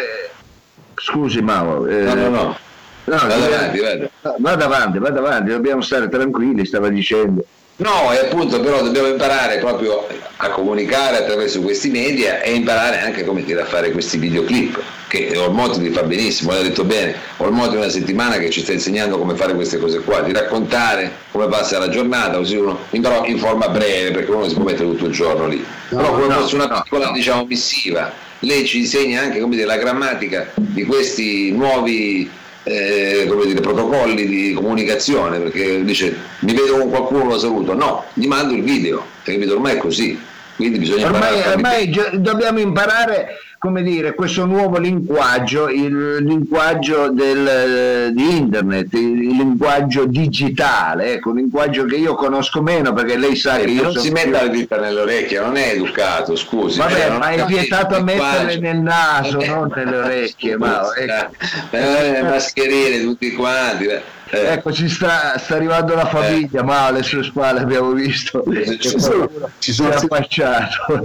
scusi 0.96 1.40
Mauro 1.40 1.86
eh, 1.86 2.02
no 2.02 2.14
no 2.14 2.28
no 2.28 2.62
No, 3.06 3.18
vado 3.18 3.34
avanti, 3.34 3.80
vado. 3.80 4.10
vado 4.38 4.64
avanti, 4.64 4.98
vado 4.98 5.18
avanti, 5.18 5.50
dobbiamo 5.50 5.82
stare 5.82 6.08
tranquilli, 6.08 6.64
stava 6.64 6.88
dicendo. 6.88 7.44
No, 7.76 8.12
e 8.12 8.18
appunto 8.18 8.60
però 8.60 8.82
dobbiamo 8.82 9.08
imparare 9.08 9.58
proprio 9.58 10.06
a 10.36 10.48
comunicare 10.50 11.16
attraverso 11.18 11.60
questi 11.60 11.90
media 11.90 12.40
e 12.40 12.52
imparare 12.52 13.00
anche 13.00 13.24
come 13.24 13.42
dire 13.42 13.62
a 13.62 13.64
fare 13.64 13.90
questi 13.90 14.16
videoclip, 14.16 14.80
che 15.08 15.36
Olmotti 15.36 15.80
li 15.80 15.90
fa 15.90 16.04
benissimo, 16.04 16.52
l'ha 16.52 16.62
detto 16.62 16.84
bene, 16.84 17.16
Olmotti 17.38 17.74
è 17.74 17.78
una 17.78 17.88
settimana 17.88 18.36
che 18.36 18.50
ci 18.50 18.60
sta 18.60 18.72
insegnando 18.72 19.18
come 19.18 19.34
fare 19.34 19.54
queste 19.54 19.78
cose 19.78 20.00
qua, 20.00 20.20
di 20.20 20.32
raccontare 20.32 21.10
come 21.32 21.48
passa 21.48 21.78
la 21.80 21.88
giornata, 21.88 22.36
così 22.36 22.54
uno, 22.54 22.78
però 22.90 23.24
in 23.24 23.38
forma 23.38 23.68
breve, 23.68 24.12
perché 24.12 24.30
uno 24.30 24.48
si 24.48 24.54
può 24.54 24.62
mettere 24.62 24.88
tutto 24.90 25.06
il 25.06 25.12
giorno 25.12 25.48
lì, 25.48 25.64
no, 25.88 25.96
però 25.96 26.12
come 26.12 26.26
no, 26.28 26.34
fosse 26.34 26.54
una 26.54 26.68
piccola 26.68 27.06
no. 27.06 27.12
diciamo 27.12 27.44
missiva, 27.44 28.12
lei 28.38 28.66
ci 28.66 28.78
insegna 28.78 29.20
anche 29.20 29.40
come 29.40 29.56
dire, 29.56 29.66
la 29.66 29.78
grammatica 29.78 30.52
di 30.54 30.84
questi 30.84 31.50
nuovi 31.50 32.30
eh, 32.64 33.26
come 33.28 33.46
dire, 33.46 33.60
protocolli 33.60 34.26
di 34.26 34.52
comunicazione, 34.54 35.38
perché 35.38 35.84
dice 35.84 36.16
mi 36.40 36.54
vedo 36.54 36.78
con 36.78 36.90
qualcuno, 36.90 37.24
lo 37.24 37.38
saluto, 37.38 37.74
no, 37.74 38.04
gli 38.14 38.26
mando 38.26 38.54
il 38.54 38.62
video, 38.62 39.04
perché 39.22 39.50
ormai 39.50 39.76
è 39.76 39.78
così. 39.78 40.18
Quindi 40.56 40.78
bisogna 40.78 41.06
ormai, 41.06 41.40
ormai 41.48 41.96
dobbiamo 42.12 42.60
imparare 42.60 43.38
come 43.64 43.82
dire, 43.82 44.14
questo 44.14 44.44
nuovo 44.44 44.76
linguaggio, 44.76 45.70
il 45.70 46.16
linguaggio 46.22 47.08
del, 47.08 48.12
di 48.12 48.36
internet, 48.36 48.92
il, 48.92 49.22
il, 49.22 49.36
linguaggio 49.38 50.04
digitale, 50.04 51.14
ecco, 51.14 51.30
un 51.30 51.36
linguaggio 51.36 51.86
che 51.86 51.96
io 51.96 52.14
conosco 52.14 52.60
meno 52.60 52.92
perché 52.92 53.16
lei 53.16 53.34
sa 53.34 53.56
eh, 53.56 53.64
che 53.64 53.70
io 53.70 53.84
non 53.84 53.94
si 53.94 54.10
mette 54.10 54.28
la 54.28 54.48
dita 54.48 54.78
nell'orecchie, 54.78 55.40
non 55.40 55.56
è 55.56 55.70
educato, 55.70 56.36
scusi. 56.36 56.78
Vabbè, 56.78 57.16
ma 57.16 57.30
è 57.30 57.42
vietato 57.46 57.94
a 57.96 58.02
metterle 58.02 58.58
nel 58.58 58.80
naso, 58.80 59.42
non 59.42 59.72
nelle 59.74 59.96
orecchie, 59.96 60.58
ma 60.58 60.82
ecco. 60.94 61.32
eh, 61.70 62.10
le 62.10 62.22
mascherine 62.22 63.00
tutti 63.00 63.32
quanti. 63.32 63.86
Eh. 63.86 64.02
Ecco, 64.28 64.72
ci 64.74 64.90
sta, 64.90 65.38
sta, 65.38 65.54
arrivando 65.54 65.94
la 65.94 66.04
famiglia, 66.04 66.60
eh. 66.60 66.64
ma 66.64 66.84
alle 66.84 67.02
sue 67.02 67.22
spalle 67.22 67.60
abbiamo 67.60 67.92
visto 67.92 68.44
ci 68.78 68.98
sono, 69.00 69.30
ci 69.58 69.72
sono 69.72 69.88
affacciato. 69.88 71.02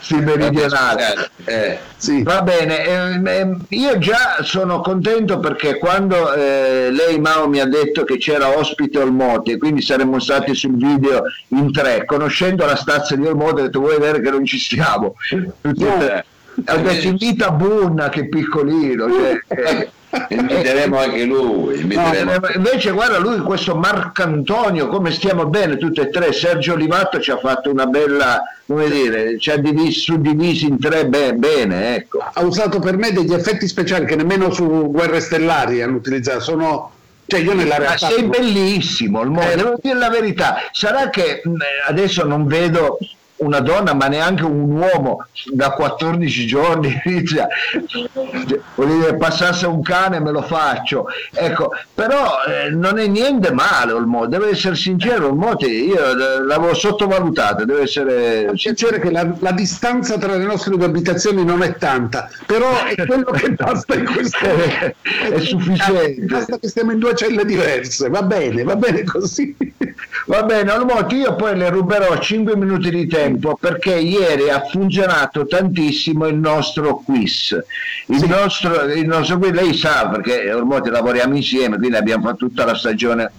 Sì, 0.00 0.16
meridionale. 0.16 1.30
Eh, 1.44 1.78
sì. 1.96 2.22
Va 2.22 2.42
bene, 2.42 2.84
eh, 2.84 3.56
io 3.68 3.98
già 3.98 4.38
sono 4.42 4.80
contento 4.80 5.38
perché 5.38 5.78
quando 5.78 6.32
eh, 6.32 6.88
lei 6.90 7.18
Mao 7.18 7.48
mi 7.48 7.60
ha 7.60 7.66
detto 7.66 8.04
che 8.04 8.16
c'era 8.18 8.56
ospite 8.56 8.98
Olmote 8.98 9.52
e 9.52 9.58
quindi 9.58 9.82
saremmo 9.82 10.18
stati 10.18 10.54
sul 10.54 10.76
video 10.76 11.22
in 11.48 11.72
tre, 11.72 12.04
conoscendo 12.04 12.64
la 12.64 12.76
stazza 12.76 13.14
di 13.16 13.26
Olmote 13.26 13.60
ho 13.60 13.64
detto 13.64 13.80
vuoi 13.80 13.98
vedere 13.98 14.20
che 14.20 14.30
non 14.30 14.44
ci 14.44 14.58
siamo. 14.58 15.14
Tutti 15.28 15.84
no. 15.84 16.22
Ha 16.64 16.76
detto 16.76 17.06
invita 17.06 17.50
Bunna 17.50 18.08
che 18.08 18.28
piccolino. 18.28 19.08
Cioè, 19.10 19.40
eh, 19.48 19.90
inviteremo 20.28 20.98
anche 20.98 21.24
lui. 21.24 21.80
Inviteremo. 21.80 22.32
No, 22.32 22.40
invece, 22.54 22.90
guarda, 22.90 23.18
lui, 23.18 23.38
questo 23.40 23.74
Marcantonio, 23.74 24.88
come 24.88 25.10
stiamo 25.10 25.46
bene 25.46 25.76
tutti 25.76 26.00
e 26.00 26.10
tre. 26.10 26.32
Sergio 26.32 26.74
Livatto 26.74 27.20
ci 27.20 27.30
ha 27.30 27.38
fatto 27.38 27.70
una 27.70 27.86
bella, 27.86 28.42
come 28.66 28.88
dire, 28.88 29.38
ci 29.38 29.50
ha 29.50 29.56
diviso, 29.56 30.00
suddivisi 30.00 30.66
in 30.66 30.78
tre 30.78 31.06
be- 31.06 31.34
bene. 31.34 31.96
Ecco. 31.96 32.18
Ha 32.32 32.42
usato 32.42 32.78
per 32.78 32.96
me 32.96 33.12
degli 33.12 33.32
effetti 33.32 33.66
speciali 33.66 34.06
che 34.06 34.16
nemmeno 34.16 34.50
su 34.50 34.90
Guerre 34.90 35.20
Stellari 35.20 35.82
hanno 35.82 35.96
utilizzato. 35.96 36.40
Sono 36.40 36.90
cioè 37.26 37.40
io 37.40 37.54
nella 37.54 37.76
realtà... 37.76 38.06
Ma 38.06 38.12
sei 38.12 38.24
bellissimo, 38.24 39.22
eh, 39.22 39.56
devo 39.56 39.74
dire 39.82 39.98
la 39.98 40.10
verità. 40.10 40.56
Sarà 40.70 41.10
che 41.10 41.42
adesso 41.88 42.24
non 42.24 42.46
vedo 42.46 42.98
una 43.36 43.60
donna 43.60 43.92
ma 43.94 44.06
neanche 44.06 44.44
un 44.44 44.70
uomo 44.70 45.26
da 45.52 45.70
14 45.70 46.46
giorni 46.46 47.00
inizia 47.04 47.48
vuol 48.74 48.88
dire 48.88 49.16
passasse 49.16 49.66
un 49.66 49.82
cane 49.82 50.20
me 50.20 50.30
lo 50.30 50.42
faccio. 50.42 51.06
Ecco 51.32 51.72
però 51.94 52.44
eh, 52.46 52.70
non 52.70 52.98
è 52.98 53.06
niente 53.06 53.52
male 53.52 53.92
Olmo 53.92 54.26
deve 54.26 54.50
essere 54.50 54.74
sincero 54.74 55.28
Olmo 55.28 55.56
io 55.58 56.14
l'avevo 56.14 56.74
sottovalutato 56.74 57.64
deve 57.64 57.82
essere 57.82 58.52
piacere 58.54 59.00
che 59.00 59.10
la, 59.10 59.28
la, 59.38 59.52
distanza 59.52 60.18
tra 60.18 60.36
le 60.36 60.44
nostre 60.44 60.76
due 60.76 60.86
abitazioni 60.86 61.44
non 61.44 61.62
è 61.62 61.76
tanta 61.76 62.28
però 62.44 62.84
è 62.84 63.06
quello 63.06 63.30
che 63.32 63.50
basta 63.52 63.94
in 63.94 64.04
questo 64.04 64.38
è, 64.44 64.94
è 65.30 65.40
sufficiente. 65.40 66.22
basta 66.22 66.58
che 66.58 66.68
stiamo 66.68 66.92
in 66.92 66.98
due 66.98 67.14
celle 67.14 67.44
diverse 67.44 68.08
va 68.08 68.22
bene 68.22 68.62
va 68.62 68.76
bene 68.76 69.04
così. 69.04 69.54
Va 70.26 70.42
bene 70.42 70.72
Olmo 70.72 71.06
io 71.10 71.34
poi 71.36 71.56
le 71.56 71.70
ruberò 71.70 72.18
5 72.18 72.56
minuti 72.56 72.90
di 72.90 73.06
tempo 73.06 73.25
tempo 73.26 73.56
perché 73.56 73.94
ieri 73.96 74.50
ha 74.50 74.64
funzionato 74.66 75.46
tantissimo 75.46 76.26
il 76.26 76.36
nostro 76.36 77.02
quiz. 77.04 77.56
Il, 78.06 78.18
sì. 78.18 78.26
nostro, 78.26 78.82
il 78.92 79.06
nostro 79.06 79.38
quiz, 79.38 79.52
lei 79.52 79.74
sa 79.74 80.08
perché 80.08 80.52
ormai 80.52 80.80
lavoriamo 80.88 81.34
insieme, 81.34 81.76
quindi 81.76 81.96
abbiamo 81.96 82.26
fatto 82.26 82.46
tutta 82.46 82.64
la 82.64 82.76
stagione 82.76 83.32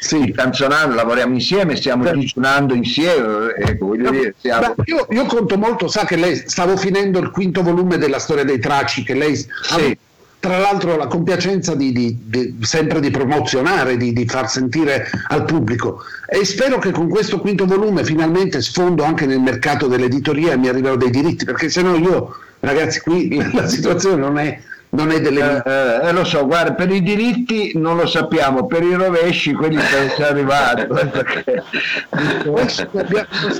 sì. 0.00 0.32
canzonando, 0.32 0.94
lavoriamo 0.94 1.34
insieme, 1.34 1.76
stiamo 1.76 2.06
sì. 2.06 2.18
digiunando 2.18 2.74
insieme. 2.74 3.54
Ecco, 3.54 3.94
dire, 3.94 4.34
siamo... 4.38 4.74
io, 4.84 5.06
io, 5.10 5.26
conto 5.26 5.58
molto, 5.58 5.88
sa 5.88 6.04
che 6.04 6.16
lei 6.16 6.36
stavo 6.36 6.76
finendo 6.76 7.18
il 7.18 7.30
quinto 7.30 7.62
volume 7.62 7.98
della 7.98 8.18
storia 8.18 8.44
dei 8.44 8.58
traci, 8.58 9.02
che 9.02 9.14
lei 9.14 9.36
sì 9.36 9.98
tra 10.46 10.58
l'altro 10.58 10.96
la 10.96 11.08
compiacenza 11.08 11.74
di, 11.74 11.90
di, 11.90 12.16
di, 12.22 12.56
sempre 12.60 13.00
di 13.00 13.10
promozionare, 13.10 13.96
di, 13.96 14.24
far 14.28 14.48
sentire 14.48 15.10
al 15.26 15.44
pubblico. 15.44 16.02
E 16.28 16.44
spero 16.44 16.78
che 16.78 16.92
con 16.92 17.08
questo 17.08 17.40
quinto 17.40 17.66
volume 17.66 18.04
finalmente 18.04 18.62
sfondo 18.62 19.02
anche 19.02 19.26
nel 19.26 19.40
mercato 19.40 19.88
dell'editoria 19.88 20.52
e 20.52 20.56
mi 20.56 20.68
arrivano 20.68 20.94
dei 20.94 21.10
diritti 21.10 21.44
perché 21.44 21.68
se 21.68 21.82
no 21.82 21.96
io 21.96 22.36
ragazzi 22.60 23.00
qui 23.00 23.42
la 23.52 23.66
situazione 23.66 24.20
non 24.20 24.38
è 24.38 24.60
non 24.96 25.10
è 25.10 25.20
delle... 25.20 25.62
Eh, 25.64 26.08
eh, 26.08 26.12
lo 26.12 26.24
so, 26.24 26.46
guarda, 26.46 26.72
per 26.72 26.90
i 26.90 27.02
diritti 27.02 27.72
non 27.74 27.96
lo 27.96 28.06
sappiamo, 28.06 28.66
per 28.66 28.82
i 28.82 28.94
rovesci 28.94 29.52
quelli 29.52 29.78
sono 29.78 30.26
arrivati. 30.26 30.80
I 30.80 30.86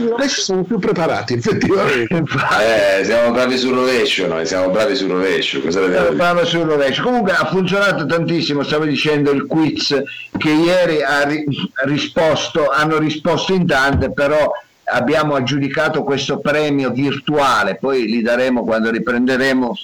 rovesci 0.08 0.40
sono 0.40 0.64
più 0.64 0.78
preparati, 0.78 1.34
effettivamente. 1.34 2.16
Eh, 2.16 3.04
siamo 3.04 3.32
bravi 3.32 3.58
sul 3.58 3.74
rovescio, 3.74 4.26
noi 4.26 4.46
siamo 4.46 4.70
bravi 4.70 4.96
sul 4.96 5.10
rovescio. 5.10 5.60
Cosa 5.60 5.86
siamo 5.88 6.12
bravi 6.12 6.46
sul 6.46 6.64
rovescio. 6.64 7.02
Comunque 7.02 7.32
ha 7.32 7.46
funzionato 7.46 8.06
tantissimo, 8.06 8.62
stavo 8.62 8.84
dicendo 8.84 9.30
il 9.30 9.44
quiz 9.46 10.02
che 10.36 10.50
ieri 10.50 11.02
ha 11.02 11.22
ri- 11.24 11.44
risposto, 11.84 12.68
hanno 12.68 12.98
risposto 12.98 13.52
in 13.52 13.66
tante, 13.66 14.12
però 14.12 14.50
abbiamo 14.88 15.34
aggiudicato 15.34 16.02
questo 16.02 16.38
premio 16.38 16.90
virtuale, 16.90 17.76
poi 17.76 18.06
li 18.06 18.22
daremo 18.22 18.64
quando 18.64 18.90
riprenderemo 18.90 19.76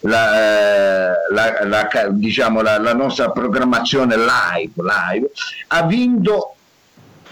la, 0.00 1.10
eh, 1.10 1.12
la, 1.32 1.64
la, 1.64 1.88
diciamo, 2.10 2.62
la, 2.62 2.94
nostra 2.94 3.30
programmazione 3.30 4.16
live, 4.16 4.72
live 4.76 5.30
ha 5.68 5.82
vinto 5.82 6.54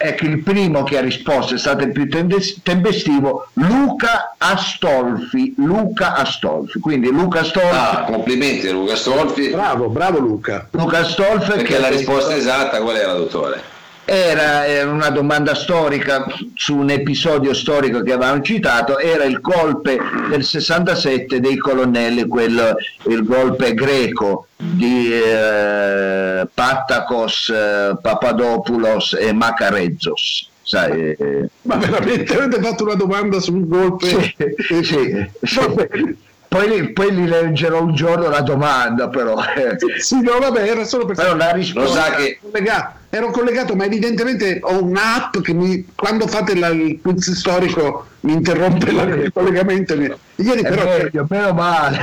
ecco 0.01 0.25
il 0.25 0.41
primo 0.43 0.83
che 0.83 0.97
ha 0.97 1.01
risposto 1.01 1.55
è 1.55 1.57
stato 1.57 1.83
il 1.83 1.91
più 1.91 2.07
tempestivo 2.07 3.49
Luca 3.53 4.35
Astolfi 4.37 5.55
Luca 5.57 6.15
Astolfi. 6.15 6.79
Quindi 6.79 7.09
Luca 7.09 7.41
Astolfi 7.41 7.75
ah, 7.75 8.03
complimenti 8.05 8.69
Luca 8.69 8.93
Astolfi. 8.93 9.49
Bravo 9.49 9.89
bravo 9.89 10.19
Luca. 10.19 10.67
Luca 10.71 10.99
Astolfi 10.99 11.51
perché 11.51 11.79
la 11.79 11.89
risposta 11.89 12.35
esatta 12.35 12.81
qual 12.81 12.95
era 12.95 13.13
dottore? 13.13 13.77
Era, 14.09 14.65
era, 14.65 14.89
una 14.89 15.09
domanda 15.09 15.53
storica 15.53 16.25
su 16.55 16.75
un 16.75 16.89
episodio 16.89 17.53
storico 17.53 18.01
che 18.01 18.13
avevamo 18.13 18.41
citato, 18.41 18.97
era 18.97 19.23
il 19.23 19.39
golpe 19.39 19.97
del 20.29 20.43
67 20.43 21.39
dei 21.39 21.57
colonnelli, 21.57 22.25
quello, 22.27 22.75
il 23.07 23.23
golpe 23.23 23.73
greco 23.73 24.47
di 24.57 25.11
eh, 25.13 26.47
Pattakos, 26.51 27.49
eh, 27.49 27.97
Papadopoulos 28.01 29.13
e 29.13 29.31
Macarezzos. 29.31 30.49
Sai, 30.61 31.15
eh, 31.17 31.49
Ma 31.63 31.77
veramente 31.77 32.35
avete 32.35 32.61
fatto 32.61 32.83
una 32.83 32.95
domanda 32.95 33.39
sul 33.39 33.67
golpe? 33.67 34.07
Sì, 34.07 34.83
sì, 34.83 35.27
sì. 35.41 36.17
Poi, 36.49 36.93
poi 36.93 37.13
gli 37.13 37.27
leggerò 37.27 37.83
un 37.83 37.93
giorno 37.93 38.27
la 38.27 38.41
domanda, 38.41 39.07
però. 39.07 39.37
Sì, 39.99 40.19
no, 40.21 40.39
vabbè, 40.39 40.67
era 40.67 40.83
solo 40.83 41.05
per 41.05 41.15
però 41.15 41.35
la 41.35 41.51
risposta. 41.51 42.15
Che... 42.15 42.39
Collegato, 42.41 42.97
ero 43.11 43.29
collegato, 43.29 43.75
ma 43.75 43.85
evidentemente 43.85 44.59
ho 44.63 44.83
un'app 44.83 45.37
che 45.41 45.53
mi, 45.53 45.85
quando 45.93 46.25
fate 46.25 46.55
la, 46.55 46.69
il 46.69 46.99
quiz 47.01 47.31
storico 47.33 48.07
mi 48.21 48.33
interrompe 48.33 48.91
la, 48.91 49.03
il 49.03 49.31
collegamento. 49.31 49.93
Ieri 49.93 50.61
però. 50.63 50.85
Meglio, 50.85 51.27
meno 51.29 51.53
male, 51.53 51.99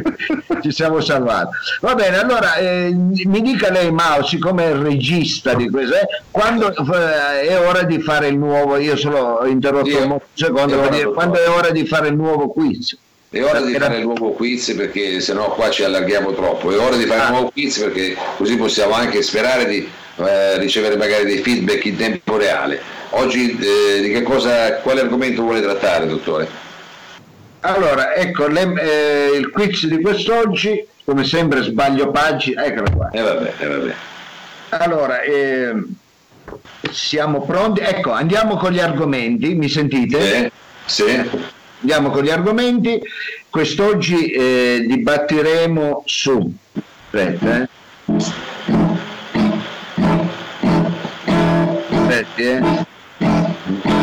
ci 0.62 0.72
siamo 0.72 1.02
salvati. 1.02 1.54
Va 1.82 1.94
bene, 1.94 2.16
allora 2.16 2.54
eh, 2.54 2.90
mi 2.90 3.42
dica 3.42 3.70
lei, 3.70 3.92
Mao, 3.92 4.24
siccome 4.24 4.64
è 4.64 4.70
il 4.70 4.80
regista 4.80 5.52
di 5.52 5.68
questo, 5.68 5.94
eh, 5.94 6.06
quando 6.30 6.74
eh, 6.74 7.48
è 7.48 7.60
ora 7.60 7.82
di 7.82 8.00
fare 8.00 8.28
il 8.28 8.38
nuovo, 8.38 8.78
io 8.78 8.96
solo 8.96 9.18
ho 9.18 9.46
interrotto 9.46 9.90
io, 9.90 10.04
un 10.04 10.18
secondo, 10.32 10.88
dire, 10.88 11.12
quando 11.12 11.36
è 11.36 11.48
ora 11.50 11.68
di 11.68 11.84
fare 11.84 12.08
il 12.08 12.16
nuovo 12.16 12.48
quiz? 12.48 12.96
È 13.34 13.42
ora 13.42 13.60
di 13.62 13.74
fare 13.74 13.96
il 13.96 14.04
nuovo 14.04 14.30
quiz 14.30 14.74
perché 14.74 15.18
sennò 15.18 15.52
qua 15.54 15.68
ci 15.68 15.82
allarghiamo 15.82 16.34
troppo. 16.34 16.70
È 16.70 16.78
ora 16.78 16.94
di 16.94 17.04
fare 17.04 17.20
ah. 17.20 17.24
il 17.24 17.30
nuovo 17.32 17.50
quiz 17.50 17.78
perché 17.78 18.16
così 18.36 18.56
possiamo 18.56 18.94
anche 18.94 19.22
sperare 19.22 19.66
di 19.66 19.90
eh, 20.18 20.56
ricevere 20.58 20.96
magari 20.96 21.24
dei 21.24 21.38
feedback 21.38 21.84
in 21.84 21.96
tempo 21.96 22.36
reale. 22.36 22.80
Oggi 23.10 23.58
eh, 23.58 24.02
di 24.02 24.12
che 24.12 24.22
cosa, 24.22 24.74
quale 24.74 25.00
argomento 25.00 25.42
vuole 25.42 25.60
trattare, 25.60 26.06
dottore? 26.06 26.46
Allora, 27.62 28.14
ecco, 28.14 28.46
le, 28.46 28.72
eh, 28.80 29.36
il 29.36 29.50
quiz 29.50 29.84
di 29.88 30.00
quest'oggi, 30.00 30.86
come 31.04 31.24
sempre 31.24 31.62
sbaglio 31.62 32.12
pagina, 32.12 32.64
eccolo 32.64 32.86
qua. 32.94 33.10
Eh 33.10 33.20
vabbè, 33.20 33.52
eh 33.58 33.66
vabbè. 33.66 33.94
Allora, 34.68 35.22
ehm, 35.22 35.92
siamo 36.92 37.44
pronti? 37.44 37.80
Ecco, 37.80 38.12
andiamo 38.12 38.54
con 38.56 38.70
gli 38.70 38.78
argomenti, 38.78 39.56
mi 39.56 39.68
sentite? 39.68 40.52
Sì. 40.84 41.02
sì. 41.02 41.30
Andiamo 41.80 42.10
con 42.10 42.22
gli 42.22 42.30
argomenti. 42.30 43.00
Quest'oggi 43.50 44.30
eh, 44.30 44.84
dibattiremo 44.86 46.02
su. 46.06 46.52
Aspetta, 47.06 47.62
eh. 47.62 47.68
Aspetti, 51.90 52.42
eh. 52.42 52.60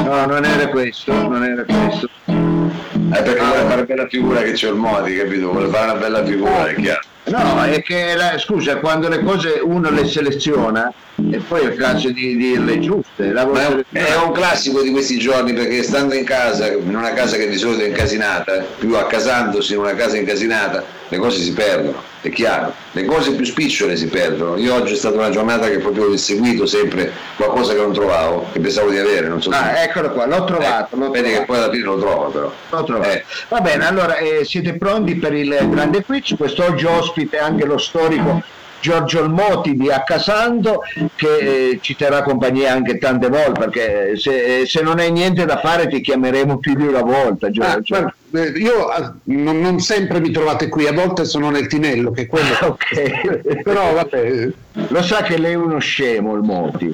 No, 0.04 0.26
non 0.26 0.44
era 0.46 0.68
questo, 0.70 1.14
non 1.14 1.44
era 1.44 1.64
questo. 1.64 2.10
Eh, 2.26 3.22
perché 3.24 3.40
vuole 3.40 3.62
fare 3.62 3.74
una 3.74 3.84
bella 3.84 4.08
figura 4.08 4.42
che 4.42 4.52
c'è 4.54 4.70
il 4.70 4.76
Modi, 4.76 5.16
capito? 5.16 5.52
Vuole 5.52 5.70
fare 5.70 5.92
una 5.92 6.00
bella 6.00 6.26
figura, 6.26 6.68
è 6.68 6.76
chiaro. 6.76 7.02
No, 7.32 7.64
è 7.64 7.82
che 7.82 8.14
la, 8.16 8.38
scusa, 8.38 8.78
quando 8.78 9.08
le 9.08 9.24
cose 9.24 9.62
uno 9.64 9.90
le 9.90 10.06
seleziona 10.06 10.92
e 11.30 11.38
poi 11.38 11.62
è 11.62 11.76
caso 11.76 12.10
di 12.10 12.36
dirle 12.36 12.80
giuste. 12.80 13.32
La 13.32 13.44
è, 13.44 13.68
un, 13.68 13.84
è 13.92 14.16
un 14.16 14.32
classico 14.32 14.82
di 14.82 14.92
questi 14.92 15.18
giorni 15.18 15.54
perché 15.54 15.82
stando 15.84 16.14
in 16.14 16.26
casa, 16.26 16.72
in 16.72 16.96
una 16.96 17.14
casa 17.14 17.38
che 17.38 17.48
di 17.48 17.58
solito 17.58 17.84
è 17.84 17.88
incasinata, 17.88 18.66
più 18.78 18.96
accasandosi 18.96 19.74
in 19.74 19.80
una 19.80 19.94
casa 19.94 20.18
incasinata, 20.18 20.84
le 21.08 21.18
cose 21.18 21.42
si 21.42 21.54
perdono, 21.54 22.04
è 22.22 22.30
chiaro. 22.30 22.74
Le 22.92 23.06
cose 23.06 23.34
più 23.34 23.46
spicciole 23.46 23.96
si 23.96 24.08
perdono. 24.08 24.58
Io 24.58 24.74
oggi 24.74 24.94
è 24.94 24.96
stata 24.96 25.18
una 25.18 25.30
giornata 25.30 25.68
che 25.68 25.80
proprio 25.80 26.06
ho 26.06 26.12
inseguito 26.12 26.66
sempre 26.66 27.12
qualcosa 27.36 27.74
che 27.74 27.80
non 27.80 27.94
trovavo, 27.94 28.48
che 28.52 28.60
pensavo 28.60 28.90
di 28.90 28.98
avere. 28.98 29.28
Non 29.28 29.42
so 29.42 29.50
ah, 29.50 29.74
se... 29.74 29.84
eccolo 29.84 30.12
qua, 30.12 30.26
l'ho 30.26 30.44
trovato. 30.44 30.96
Eh, 30.96 31.00
l'ho 31.00 31.10
vedi 31.10 31.30
trovato. 31.30 31.40
che 31.40 31.46
poi 31.46 31.58
alla 31.58 31.72
fine 31.72 31.84
lo 31.84 31.98
trovo 32.00 32.30
però. 32.30 32.54
L'ho 32.70 32.84
trovato. 32.84 33.10
Eh. 33.10 33.24
Va 33.50 33.62
bene, 33.62 33.88
allora 33.88 34.18
eh, 34.18 34.46
siete 34.46 34.74
pronti 34.74 35.16
per 35.16 35.34
il 35.34 35.58
grande 35.70 36.04
quiz? 36.04 36.36
Quest'oggi 36.38 36.86
ospite 36.86 37.40
anche 37.40 37.66
lo 37.66 37.78
storico 37.78 38.60
Giorgio 38.82 39.22
Olmoti 39.22 39.76
di 39.76 39.92
Accasando 39.92 40.82
che 41.16 41.38
eh, 41.38 41.80
ci 41.82 41.96
terrà 41.96 42.24
compagnia 42.24 42.74
anche 42.74 42.98
tante 42.98 43.30
volte 43.30 43.60
perché 43.60 44.18
se, 44.18 44.64
se, 44.66 44.82
non 44.82 45.00
hai 45.00 45.12
niente 45.12 45.46
da 45.46 45.60
fare 45.60 45.88
ti 45.88 46.02
chiameremo 46.02 46.58
più 46.58 46.76
di 46.76 46.88
una 46.88 47.04
volta 47.04 47.50
Giorgio. 47.52 47.96
Ah, 47.96 48.14
io 48.56 48.88
ah, 48.88 49.14
non, 49.26 49.60
non, 49.60 49.80
sempre 49.80 50.20
mi 50.20 50.32
trovate 50.32 50.68
qui, 50.68 50.88
a 50.88 50.94
volte 50.94 51.26
sono 51.26 51.50
nel 51.50 51.68
tinello 51.68 52.12
che 52.12 52.28
quello... 52.28 52.54
ok, 52.62 53.62
però 53.64 53.94
vabbè. 53.94 54.50
Lo 54.88 55.04
sa 55.04 55.22
che 55.22 55.38
lei 55.38 55.52
è 55.52 55.56
uno 55.56 55.80
scemo 55.80 56.34
il 56.36 56.42
Moti. 56.42 56.94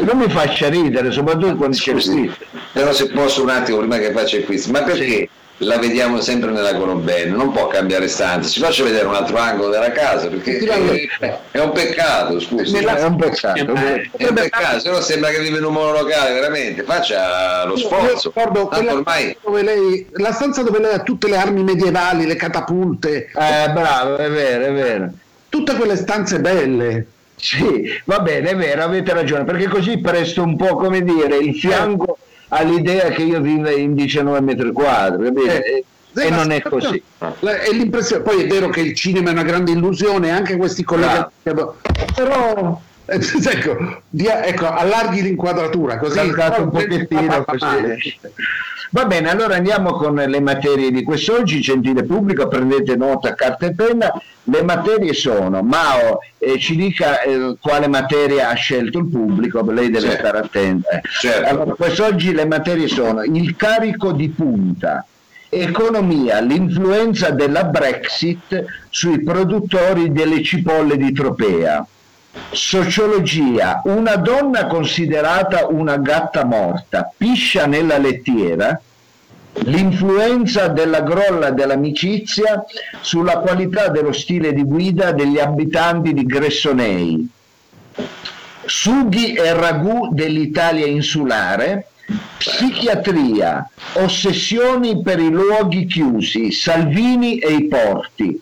Non 0.00 0.18
mi 0.18 0.28
faccia 0.28 0.68
ridere, 0.68 1.10
soprattutto 1.10 1.56
quando 1.56 1.76
c'è 1.76 1.92
il. 1.92 2.36
Però 2.72 2.92
se 2.92 3.08
posso 3.08 3.42
un 3.42 3.48
attimo 3.48 3.78
prima 3.78 3.98
che 3.98 4.12
faccia 4.12 4.36
il 4.36 4.44
quiz, 4.44 4.66
ma 4.66 4.82
perché? 4.82 5.04
Sì 5.04 5.28
la 5.58 5.78
vediamo 5.78 6.20
sempre 6.20 6.50
nella 6.50 6.74
colomben, 6.74 7.32
non 7.32 7.52
può 7.52 7.66
cambiare 7.66 8.08
stanza. 8.08 8.48
Ci 8.48 8.60
faccio 8.60 8.84
vedere 8.84 9.06
un 9.06 9.14
altro 9.14 9.38
angolo 9.38 9.70
della 9.70 9.90
casa 9.90 10.28
perché 10.28 10.58
è, 10.58 11.58
un 11.58 11.72
peccato, 11.72 12.38
scusi. 12.40 12.76
È 12.76 13.02
un 13.04 13.16
peccato, 13.16 13.74
è 14.16 14.26
un 14.26 14.34
peccato, 14.34 14.78
se 14.78 14.90
no 14.90 15.00
sembra 15.00 15.30
che 15.30 15.40
vive 15.40 15.58
in 15.58 15.64
un 15.64 15.72
monolocale, 15.72 16.32
veramente. 16.34 16.82
Faccia 16.82 17.64
lo 17.64 17.76
sforzo. 17.76 18.32
Ricordo 18.34 18.68
ormai... 18.72 19.36
lei, 19.62 20.06
la 20.12 20.32
stanza 20.32 20.62
dove 20.62 20.78
lei 20.78 20.94
ha 20.94 21.00
tutte 21.00 21.28
le 21.28 21.36
armi 21.36 21.64
medievali, 21.64 22.26
le 22.26 22.36
catapulte. 22.36 23.26
Eh, 23.26 23.70
bravo, 23.70 24.16
è 24.16 24.30
vero, 24.30 24.64
è 24.64 24.72
vero. 24.72 25.10
Tutte 25.48 25.74
quelle 25.74 25.96
stanze 25.96 26.40
belle. 26.40 27.06
Sì, 27.34 27.88
va 28.04 28.18
bene, 28.20 28.50
è 28.50 28.56
vero, 28.56 28.82
avete 28.82 29.12
ragione, 29.12 29.44
perché 29.44 29.68
così 29.68 29.98
presto 29.98 30.42
un 30.42 30.56
po' 30.56 30.74
come 30.74 31.02
dire 31.02 31.36
il 31.36 31.54
fianco 31.54 32.18
all'idea 32.48 33.08
che 33.10 33.22
io 33.22 33.40
vivo 33.40 33.68
in 33.70 33.94
19 33.94 34.40
metri 34.40 34.72
quadri, 34.72 35.32
eh, 35.46 35.84
e 36.14 36.30
non 36.30 36.50
è 36.50 36.60
così. 36.62 37.02
È 37.18 37.70
l'impressione, 37.72 38.22
poi 38.22 38.42
è 38.42 38.46
vero 38.46 38.68
che 38.68 38.80
il 38.80 38.94
cinema 38.94 39.30
è 39.30 39.32
una 39.32 39.42
grande 39.42 39.72
illusione, 39.72 40.30
anche 40.30 40.56
questi 40.56 40.82
collegati, 40.82 41.48
ah. 41.48 41.54
però 42.14 42.80
ecco, 43.50 44.02
dia, 44.10 44.44
ecco, 44.44 44.66
allarghi 44.66 45.22
l'inquadratura 45.22 45.96
così 45.96 46.18
un 46.18 46.70
pochettino 46.70 47.44
così. 47.44 48.18
Va 48.90 49.04
bene, 49.04 49.30
allora 49.30 49.56
andiamo 49.56 49.92
con 49.92 50.14
le 50.14 50.40
materie 50.40 50.90
di 50.90 51.02
quest'oggi, 51.02 51.60
gentile 51.60 52.04
pubblico, 52.04 52.48
prendete 52.48 52.96
nota, 52.96 53.34
carta 53.34 53.66
e 53.66 53.74
penna. 53.74 54.12
Le 54.44 54.62
materie 54.62 55.12
sono, 55.12 55.62
Mao 55.62 56.20
eh, 56.38 56.58
ci 56.58 56.74
dica 56.74 57.20
eh, 57.20 57.56
quale 57.60 57.86
materia 57.86 58.48
ha 58.48 58.54
scelto 58.54 58.98
il 58.98 59.06
pubblico, 59.06 59.62
lei 59.70 59.90
deve 59.90 60.08
certo. 60.08 60.18
stare 60.18 60.38
attenta. 60.38 61.00
Certo. 61.02 61.48
Allora, 61.48 61.74
quest'oggi 61.74 62.32
le 62.32 62.46
materie 62.46 62.88
sono 62.88 63.22
il 63.22 63.56
carico 63.56 64.12
di 64.12 64.28
punta, 64.30 65.04
economia, 65.50 66.40
l'influenza 66.40 67.30
della 67.30 67.64
Brexit 67.64 68.64
sui 68.88 69.22
produttori 69.22 70.12
delle 70.12 70.42
cipolle 70.42 70.96
di 70.96 71.12
Tropea 71.12 71.86
Sociologia, 72.50 73.82
una 73.84 74.16
donna 74.16 74.66
considerata 74.66 75.66
una 75.66 75.96
gatta 75.98 76.44
morta, 76.44 77.10
piscia 77.16 77.66
nella 77.66 77.98
lettiera, 77.98 78.80
l'influenza 79.64 80.68
della 80.68 81.00
grolla 81.02 81.50
dell'amicizia 81.50 82.64
sulla 83.00 83.38
qualità 83.38 83.88
dello 83.88 84.12
stile 84.12 84.52
di 84.52 84.62
guida 84.62 85.12
degli 85.12 85.38
abitanti 85.38 86.12
di 86.12 86.24
Gressonei, 86.24 87.28
sughi 88.64 89.34
e 89.34 89.52
ragù 89.54 90.10
dell'Italia 90.12 90.86
insulare, 90.86 91.88
psichiatria, 92.38 93.68
ossessioni 93.94 95.02
per 95.02 95.18
i 95.18 95.30
luoghi 95.30 95.86
chiusi, 95.86 96.52
Salvini 96.52 97.38
e 97.38 97.52
i 97.52 97.66
porti, 97.66 98.40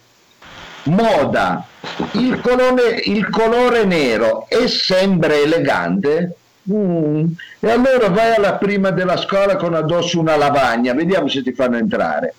moda, 0.84 1.66
il 2.12 2.40
colore, 2.40 3.00
il 3.04 3.28
colore 3.30 3.84
nero 3.84 4.46
è 4.48 4.66
sempre 4.66 5.42
elegante? 5.42 6.36
Mm. 6.70 7.26
E 7.60 7.70
allora 7.70 8.08
vai 8.08 8.34
alla 8.34 8.54
prima 8.54 8.90
della 8.90 9.16
scuola 9.16 9.56
con 9.56 9.74
addosso 9.74 10.18
una 10.18 10.36
lavagna, 10.36 10.94
vediamo 10.94 11.28
se 11.28 11.42
ti 11.42 11.52
fanno 11.52 11.76
entrare. 11.76 12.34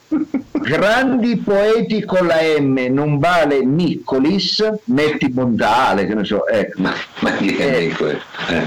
Grandi 0.52 1.38
poeti 1.38 2.04
con 2.04 2.28
la 2.28 2.40
M 2.60 2.88
non 2.90 3.20
vale 3.20 3.64
Niccolis, 3.64 4.70
metti 4.86 5.32
Montale, 5.34 6.06
che 6.06 6.14
ne 6.14 6.26
so, 6.26 6.46
ecco. 6.46 6.82
Ma, 6.82 6.94
ma 7.20 7.32
chi 7.38 7.56
è 7.56 7.76
eh, 7.78 7.96
eh. 8.50 8.66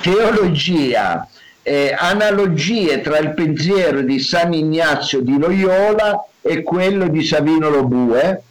Teologia, 0.00 1.26
eh, 1.62 1.94
analogie 1.98 3.00
tra 3.00 3.18
il 3.18 3.34
pensiero 3.34 4.02
di 4.02 4.20
San 4.20 4.52
Ignazio 4.52 5.20
di 5.20 5.36
Loyola 5.36 6.24
e 6.40 6.62
quello 6.62 7.08
di 7.08 7.24
Savino 7.24 7.68
Lobue 7.68 8.42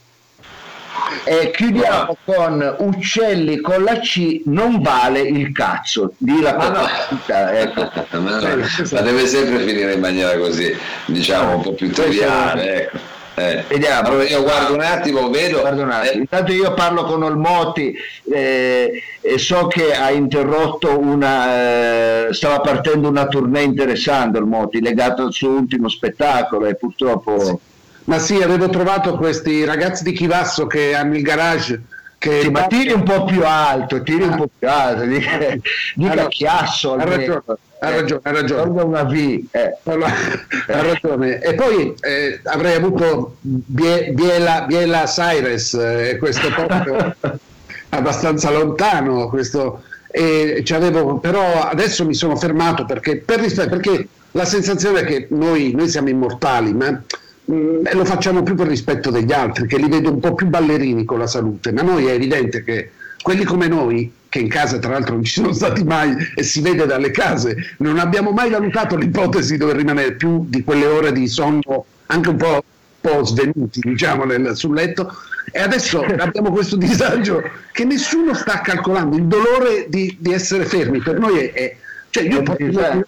e 1.24 1.52
chiudiamo 1.52 2.18
con 2.24 2.76
uccelli 2.80 3.60
con 3.60 3.84
la 3.84 4.00
C 4.00 4.42
non 4.46 4.82
vale 4.82 5.22
il 5.22 5.52
cazzo 5.52 6.14
di 6.18 6.40
la 6.42 6.56
ah, 6.56 7.58
ecco. 7.58 7.90
ma, 8.20 8.40
no, 8.40 8.58
ma 8.92 9.02
deve 9.02 9.28
sempre 9.28 9.60
finire 9.60 9.94
in 9.94 10.00
maniera 10.00 10.38
così 10.38 10.76
diciamo 11.06 11.56
un 11.56 11.62
po' 11.62 11.74
più 11.74 11.92
triviale 11.92 12.84
ecco. 12.84 13.20
Eh. 13.34 13.64
Vediamo. 13.68 14.10
Allora 14.10 14.24
io 14.28 14.44
guardo 14.44 14.74
un 14.74 14.82
attimo, 14.82 15.30
vedo. 15.30 15.62
Un 15.62 15.90
attimo. 15.90 16.02
Eh. 16.02 16.18
Intanto 16.18 16.52
io 16.52 16.74
parlo 16.74 17.06
con 17.06 17.24
Olmotti 17.24 17.96
eh, 18.32 19.02
e 19.22 19.38
so 19.38 19.68
che 19.68 19.94
ha 19.94 20.12
interrotto 20.12 21.00
una. 21.00 22.28
Eh, 22.28 22.34
stava 22.34 22.60
partendo 22.60 23.08
una 23.08 23.28
tournée 23.28 23.64
interessante 23.64 24.38
Olmotti, 24.38 24.82
legato 24.82 25.24
al 25.24 25.34
suo 25.34 25.50
ultimo 25.50 25.88
spettacolo 25.88 26.66
e 26.66 26.76
purtroppo. 26.76 27.40
Sì. 27.40 27.70
Ma 28.06 28.20
sì, 28.20 28.42
avevo 28.42 28.70
trovato 28.70 29.16
questi 29.16 29.64
ragazzi 29.64 30.04
di 30.04 30.12
Chivasso 30.12 30.68
che 30.68 30.96
hanno 30.96 31.16
il 31.16 31.22
garage. 31.22 31.82
Che 32.18 32.42
sì, 32.42 32.50
ma 32.50 32.68
tiri 32.68 32.92
un 32.92 33.02
po' 33.02 33.24
più 33.24 33.44
alto, 33.44 34.04
tiri 34.04 34.24
ah. 34.24 34.28
un 34.28 34.36
po' 34.36 34.50
più 34.58 34.70
alto, 34.70 35.06
dica, 35.06 35.38
dica 35.96 36.28
chiasso. 36.28 36.94
Ha 36.94 37.04
ragione, 37.04 37.42
ha 37.80 37.90
ragione, 37.90 38.22
ha 38.24 38.32
ragione. 38.32 38.82
una 38.84 39.04
V. 39.04 39.44
Eh. 39.50 39.78
ha 39.84 40.82
ragione. 40.82 41.40
E 41.42 41.56
poi 41.56 41.96
eh, 42.00 42.40
avrei 42.44 42.76
avuto 42.76 43.38
Biela, 43.42 44.66
Biela 44.68 45.06
Cyrus, 45.06 45.74
eh, 45.74 46.18
questo 46.20 46.50
proprio 46.50 47.16
abbastanza 47.90 48.52
lontano, 48.52 49.28
questo, 49.28 49.82
e 50.12 50.64
però 51.22 51.64
adesso 51.64 52.06
mi 52.06 52.14
sono 52.14 52.36
fermato 52.36 52.86
perché, 52.86 53.18
per 53.18 53.40
rispetto, 53.40 53.70
perché 53.70 54.08
la 54.32 54.46
sensazione 54.46 55.02
è 55.02 55.06
che 55.06 55.28
noi, 55.32 55.74
noi 55.76 55.90
siamo 55.90 56.10
immortali, 56.10 56.74
ma 56.74 57.02
Mm, 57.52 57.86
e 57.86 57.96
lo 57.96 58.06
facciamo 58.06 58.44
più 58.44 58.56
per 58.56 58.68
rispetto 58.68 59.10
degli 59.10 59.34
altri, 59.34 59.68
che 59.68 59.78
li 59.78 59.90
vedo 59.90 60.10
un 60.10 60.20
po' 60.20 60.34
più 60.36 60.48
ballerini 60.48 61.04
con 61.04 61.20
la 61.20 61.28
salute, 61.28 61.74
ma 61.74 61.82
noi 61.82 62.06
è 62.06 62.14
evidente 62.14 62.64
che 62.64 62.92
quelli 63.22 63.44
come 63.44 63.68
noi, 63.68 64.12
che 64.30 64.40
in 64.40 64.48
casa 64.48 64.80
tra 64.80 64.92
l'altro 64.92 65.16
non 65.16 65.24
ci 65.26 65.34
sono 65.34 65.52
stati 65.52 65.84
mai 65.84 66.16
e 66.34 66.44
si 66.44 66.62
vede 66.62 66.86
dalle 66.86 67.12
case, 67.12 67.76
non 67.80 68.00
abbiamo 68.00 68.32
mai 68.32 68.50
valutato 68.50 68.96
l'ipotesi 68.96 69.54
di 69.54 69.58
dover 69.58 69.76
rimanere 69.76 70.14
più 70.14 70.46
di 70.48 70.64
quelle 70.64 70.86
ore 70.86 71.12
di 71.12 71.28
sonno 71.28 71.86
anche 72.06 72.30
un 72.30 72.38
po', 72.38 72.64
po 73.02 73.24
svenuti 73.26 73.82
diciamo, 73.82 74.24
nel, 74.24 74.56
sul 74.56 74.74
letto. 74.74 75.12
E 75.52 75.60
adesso 75.60 76.02
abbiamo 76.02 76.52
questo 76.52 76.78
disagio 76.78 77.44
che 77.74 77.84
nessuno 77.84 78.34
sta 78.34 78.62
calcolando, 78.62 79.18
il 79.18 79.26
dolore 79.26 79.88
di, 79.90 80.16
di 80.20 80.32
essere 80.32 80.64
fermi. 80.64 81.00
Per 81.00 81.20
noi 81.20 81.40
è, 81.40 81.52
è 81.52 81.76
cioè 82.12 82.24
io, 82.24 82.44
eh, 82.58 83.06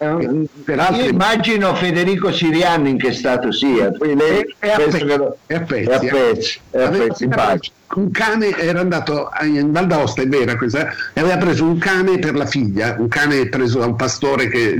io, 0.95 1.09
immagino 1.09 1.75
Federico 1.75 2.31
Siriani 2.31 2.91
in 2.91 2.97
che 2.97 3.11
stato 3.11 3.51
sia, 3.51 3.91
lei 3.99 4.55
è, 4.57 4.69
a, 4.69 4.77
pe- 4.77 5.03
lo, 5.03 5.37
è 5.45 5.55
a 5.55 5.61
pezzi, 5.61 5.89
è 5.89 5.93
a 5.93 5.99
pezzi, 5.99 6.59
è 6.71 6.81
a 6.81 6.89
pezzi, 6.89 7.27
pezzi 7.27 7.71
un 7.95 8.11
cane 8.11 8.57
era 8.57 8.79
andato 8.79 9.29
in 9.41 9.71
Val 9.71 9.87
d'Aosta, 9.87 10.21
è 10.21 10.27
vera 10.27 10.55
questa, 10.55 10.89
e 11.13 11.19
aveva 11.19 11.37
preso 11.37 11.65
un 11.65 11.77
cane 11.77 12.19
per 12.19 12.35
la 12.35 12.45
figlia, 12.45 12.95
un 12.97 13.07
cane 13.07 13.47
preso 13.49 13.79
da 13.79 13.85
un 13.85 13.95
pastore 13.95 14.47
che, 14.47 14.79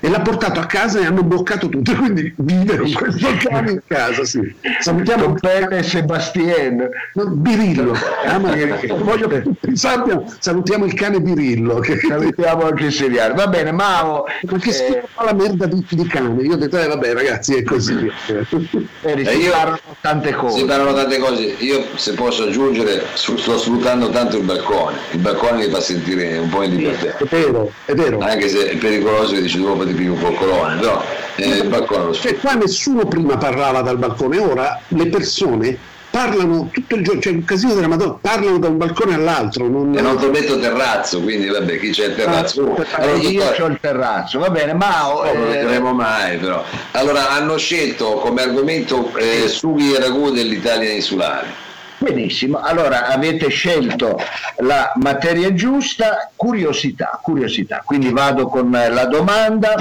e 0.00 0.08
l'ha 0.08 0.20
portato 0.20 0.60
a 0.60 0.66
casa 0.66 1.00
e 1.00 1.06
hanno 1.06 1.22
bloccato 1.22 1.68
tutto, 1.68 1.94
quindi 1.96 2.32
vive 2.36 2.76
con 2.76 2.92
questo 2.92 3.28
cane 3.42 3.70
in 3.72 3.80
casa. 3.86 4.24
Sì. 4.24 4.54
Salutiamo 4.80 5.34
Pelle 5.34 5.82
Sebastien. 5.82 6.88
No, 7.14 7.26
Birillo, 7.26 7.94
ah, 8.26 8.38
voglio 8.38 9.28
che 9.28 9.42
sappiano, 9.72 10.32
salutiamo 10.38 10.84
il 10.84 10.94
cane 10.94 11.20
Birillo. 11.20 11.78
Che... 11.80 11.98
Salutiamo 11.98 12.66
anche 12.66 12.84
il 12.84 12.92
seriale. 12.92 13.34
Va 13.34 13.46
bene, 13.46 13.72
Mao. 13.72 14.24
Ma 14.42 14.58
che 14.58 14.70
eh... 14.70 15.02
fa 15.12 15.24
la 15.24 15.32
merda 15.32 15.66
di, 15.66 15.84
di, 15.88 16.06
cane? 16.06 16.42
Io 16.42 16.54
ho 16.54 16.56
detto, 16.56 16.78
eh, 16.78 16.86
vabbè 16.86 17.12
ragazzi, 17.12 17.54
è 17.54 17.62
così. 17.62 18.10
Eh, 18.26 19.24
si 19.24 19.48
parlano 19.50 19.80
tante 20.00 20.32
cose. 20.32 20.58
Si 20.58 20.64
parlano 20.64 20.94
tante 20.94 21.18
cose. 21.18 21.42
Io 21.58 21.84
se 21.96 22.12
posso 22.14 22.43
posso 22.44 22.48
aggiungere, 22.48 23.04
sto 23.14 23.58
sfruttando 23.58 24.10
tanto 24.10 24.36
il 24.36 24.44
balcone, 24.44 24.98
il 25.12 25.18
balcone 25.18 25.66
mi 25.66 25.72
fa 25.72 25.80
sentire 25.80 26.38
un 26.38 26.48
po' 26.48 26.62
in 26.62 26.76
libertà. 26.76 27.16
È 27.16 27.24
vero, 27.24 27.70
è 27.84 27.92
vero. 27.94 28.18
Anche 28.20 28.48
se 28.48 28.70
è 28.70 28.76
pericoloso 28.76 29.34
che 29.34 29.42
dici 29.42 29.60
dopo 29.60 29.84
ti 29.86 29.92
pigli 29.92 30.08
un 30.08 30.20
coccolone, 30.20 30.76
però 30.80 31.02
eh, 31.36 31.48
il 31.48 31.68
balcone 31.68 32.04
lo 32.04 32.12
Cioè, 32.12 32.32
sfrutto. 32.32 32.40
qua 32.48 32.54
nessuno 32.54 33.06
prima 33.06 33.36
parlava 33.36 33.80
dal 33.82 33.98
balcone, 33.98 34.38
ora 34.38 34.80
le 34.88 35.06
persone 35.06 35.78
parlano 36.10 36.68
tutto 36.72 36.94
il 36.94 37.02
giorno, 37.02 37.20
cioè 37.20 37.32
un 37.32 37.44
casino 37.44 37.74
della 37.74 37.88
Madonna, 37.88 38.18
parlano 38.20 38.58
da 38.58 38.68
un 38.68 38.76
balcone 38.76 39.14
all'altro. 39.14 39.66
Non... 39.66 39.96
E 39.96 40.00
non 40.00 40.16
ti 40.16 40.26
metto 40.26 40.58
terrazzo, 40.60 41.20
quindi 41.20 41.48
vabbè, 41.48 41.76
chi 41.80 41.90
c'è 41.90 42.06
il 42.06 42.14
terrazzo? 42.14 42.76
Ah, 42.76 43.02
Allora, 43.02 43.12
Eh, 43.18 43.26
io 43.26 43.42
dottore, 43.42 43.62
ho 43.62 43.66
il 43.66 43.78
terrazzo, 43.80 44.38
va 44.38 44.48
bene, 44.50 44.74
ma 44.74 45.00
No, 45.02 45.22
non 45.24 45.40
lo 45.42 45.50
eh, 45.52 45.56
vedremo 45.56 45.92
mai 45.92 46.36
però. 46.38 46.62
Allora 46.92 47.30
hanno 47.30 47.56
scelto 47.56 48.12
come 48.12 48.42
argomento 48.42 49.10
eh, 49.16 49.48
sughi 49.48 49.92
e 49.92 49.98
ragù 49.98 50.30
dell'Italia 50.30 50.92
insulare. 50.92 51.62
Benissimo. 51.98 52.60
Allora 52.60 53.08
avete 53.08 53.48
scelto 53.48 54.18
la 54.58 54.92
materia 54.96 55.52
giusta, 55.54 56.30
curiosità, 56.34 57.18
curiosità. 57.22 57.82
Quindi 57.84 58.10
vado 58.10 58.46
con 58.48 58.70
la 58.70 59.06
domanda: 59.06 59.74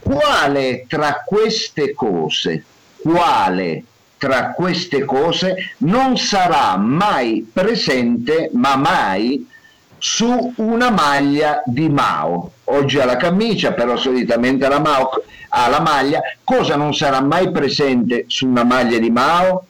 quale 0.00 0.86
tra 0.88 1.22
queste 1.24 1.94
cose, 1.94 2.64
quale 3.02 3.84
tra 4.16 4.52
queste 4.52 5.04
cose 5.04 5.74
non 5.78 6.16
sarà 6.16 6.76
mai 6.76 7.48
presente, 7.52 8.50
ma 8.52 8.76
mai 8.76 9.46
su 9.98 10.52
una 10.56 10.90
maglia 10.90 11.62
di 11.64 11.88
Mao. 11.88 12.52
Oggi 12.64 12.98
ha 13.00 13.04
la 13.04 13.16
camicia, 13.16 13.72
però 13.72 13.96
solitamente 13.96 14.68
la 14.68 14.78
Mao 14.78 15.10
ha 15.48 15.68
la 15.68 15.80
maglia. 15.80 16.20
Cosa 16.42 16.76
non 16.76 16.94
sarà 16.94 17.20
mai 17.20 17.50
presente 17.50 18.24
su 18.28 18.46
una 18.46 18.64
maglia 18.64 18.98
di 18.98 19.10
Mao? 19.10 19.66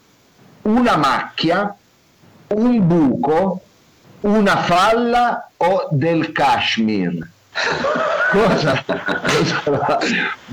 Una 0.64 0.96
macchia, 0.96 1.74
un 2.48 2.86
buco, 2.86 3.60
una 4.20 4.56
falla 4.56 5.50
o 5.58 5.88
del 5.90 6.32
cashmere. 6.32 7.30
Cosa 8.34 8.84
non 8.88 9.46
sarà 9.46 9.98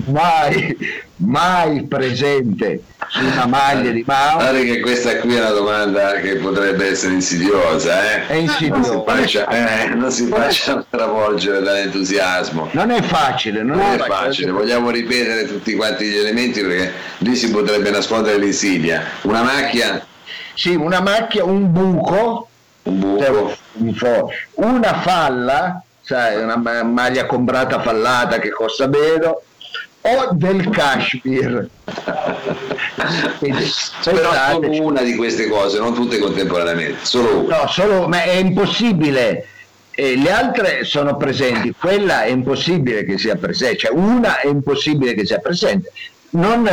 mai, 0.05 0.77
mai 1.15 1.83
presente 1.87 2.83
su 3.07 3.23
una 3.25 3.47
maglia 3.47 3.89
di 3.89 4.03
Mao? 4.05 4.35
Guarda 4.37 4.59
che 4.59 4.79
questa 4.81 5.17
qui 5.17 5.33
è 5.33 5.39
una 5.39 5.49
domanda 5.49 6.13
che 6.19 6.35
potrebbe 6.35 6.89
essere 6.91 7.13
insidiosa, 7.13 8.27
eh? 8.27 8.27
È 8.27 8.67
Non 8.69 8.83
si 8.83 9.01
faccia, 9.03 9.47
eh, 9.47 9.87
non 9.95 10.11
si 10.11 10.27
faccia 10.27 10.85
travolgere 10.87 11.61
dall'entusiasmo. 11.61 12.69
Non 12.73 12.91
è 12.91 13.01
facile, 13.01 13.63
non, 13.63 13.77
Non 13.77 13.93
è 13.93 13.97
facile, 13.97 14.51
vogliamo 14.51 14.91
ripetere 14.91 15.47
tutti 15.47 15.73
quanti 15.75 16.05
gli 16.05 16.17
elementi 16.17 16.61
perché 16.61 16.93
lì 17.19 17.35
si 17.35 17.49
potrebbe 17.49 17.89
nascondere 17.89 18.37
l'insidia. 18.37 19.01
Una 19.23 19.41
macchia, 19.41 20.05
Sì, 20.53 20.75
una 20.75 21.01
macchia, 21.01 21.43
un 21.43 21.71
buco, 21.71 22.47
un 22.83 22.99
buco, 22.99 23.55
fo- 23.95 24.31
una 24.55 24.93
falla, 25.01 25.81
sai, 26.01 26.41
una 26.41 26.57
ma- 26.57 26.83
maglia 26.83 27.25
comprata 27.25 27.81
fallata 27.81 28.39
che 28.39 28.49
costa 28.49 28.87
meno, 28.87 29.41
o 30.01 30.29
del 30.31 30.69
cashmere. 30.69 31.69
Quindi, 33.37 33.69
però 34.03 34.33
solo 34.33 34.83
una 34.83 35.01
di 35.01 35.15
queste 35.15 35.47
cose, 35.47 35.79
non 35.79 35.93
tutte 35.93 36.17
contemporaneamente, 36.17 37.05
solo 37.05 37.39
una. 37.41 37.61
no, 37.61 37.67
solo, 37.67 38.07
ma 38.07 38.23
è 38.23 38.35
impossibile. 38.35 39.45
E 39.93 40.15
le 40.15 40.31
altre 40.31 40.85
sono 40.85 41.17
presenti, 41.17 41.75
quella 41.77 42.23
è 42.23 42.29
impossibile 42.29 43.03
che 43.03 43.17
sia 43.17 43.35
presente, 43.35 43.77
cioè 43.77 43.91
una 43.91 44.39
è 44.39 44.47
impossibile 44.47 45.13
che 45.13 45.25
sia 45.25 45.39
presente. 45.39 45.91
Non, 46.33 46.65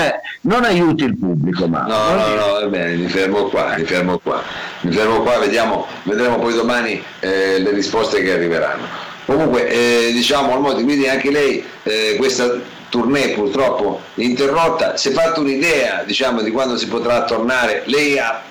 non 0.42 0.62
aiuti 0.62 1.02
il 1.02 1.18
pubblico, 1.18 1.66
ma 1.66 1.80
No, 1.84 2.14
no, 2.14 2.34
no, 2.34 2.52
va 2.52 2.66
bene, 2.68 2.94
mi 2.94 3.08
fermo 3.08 3.48
qua, 3.48 3.74
mi 3.76 3.82
fermo 3.82 4.18
qua, 4.18 4.40
mi 4.82 4.92
fermo 4.92 5.22
qua, 5.22 5.36
vediamo, 5.38 5.84
vedremo 6.04 6.38
poi 6.38 6.54
domani 6.54 7.02
eh, 7.18 7.58
le 7.58 7.72
risposte 7.72 8.22
che 8.22 8.34
arriveranno. 8.34 9.07
Comunque, 9.28 9.68
eh, 9.68 10.12
diciamo, 10.12 10.54
Almoti, 10.54 10.82
quindi 10.84 11.06
anche 11.06 11.30
lei 11.30 11.62
eh, 11.82 12.14
questa 12.16 12.50
tournée 12.88 13.34
purtroppo 13.34 14.00
interrotta, 14.14 14.96
si 14.96 15.10
è 15.10 15.12
fatto 15.12 15.40
un'idea, 15.40 16.02
diciamo, 16.06 16.40
di 16.40 16.50
quando 16.50 16.78
si 16.78 16.88
potrà 16.88 17.24
tornare, 17.24 17.82
lei 17.84 18.18
ha 18.18 18.42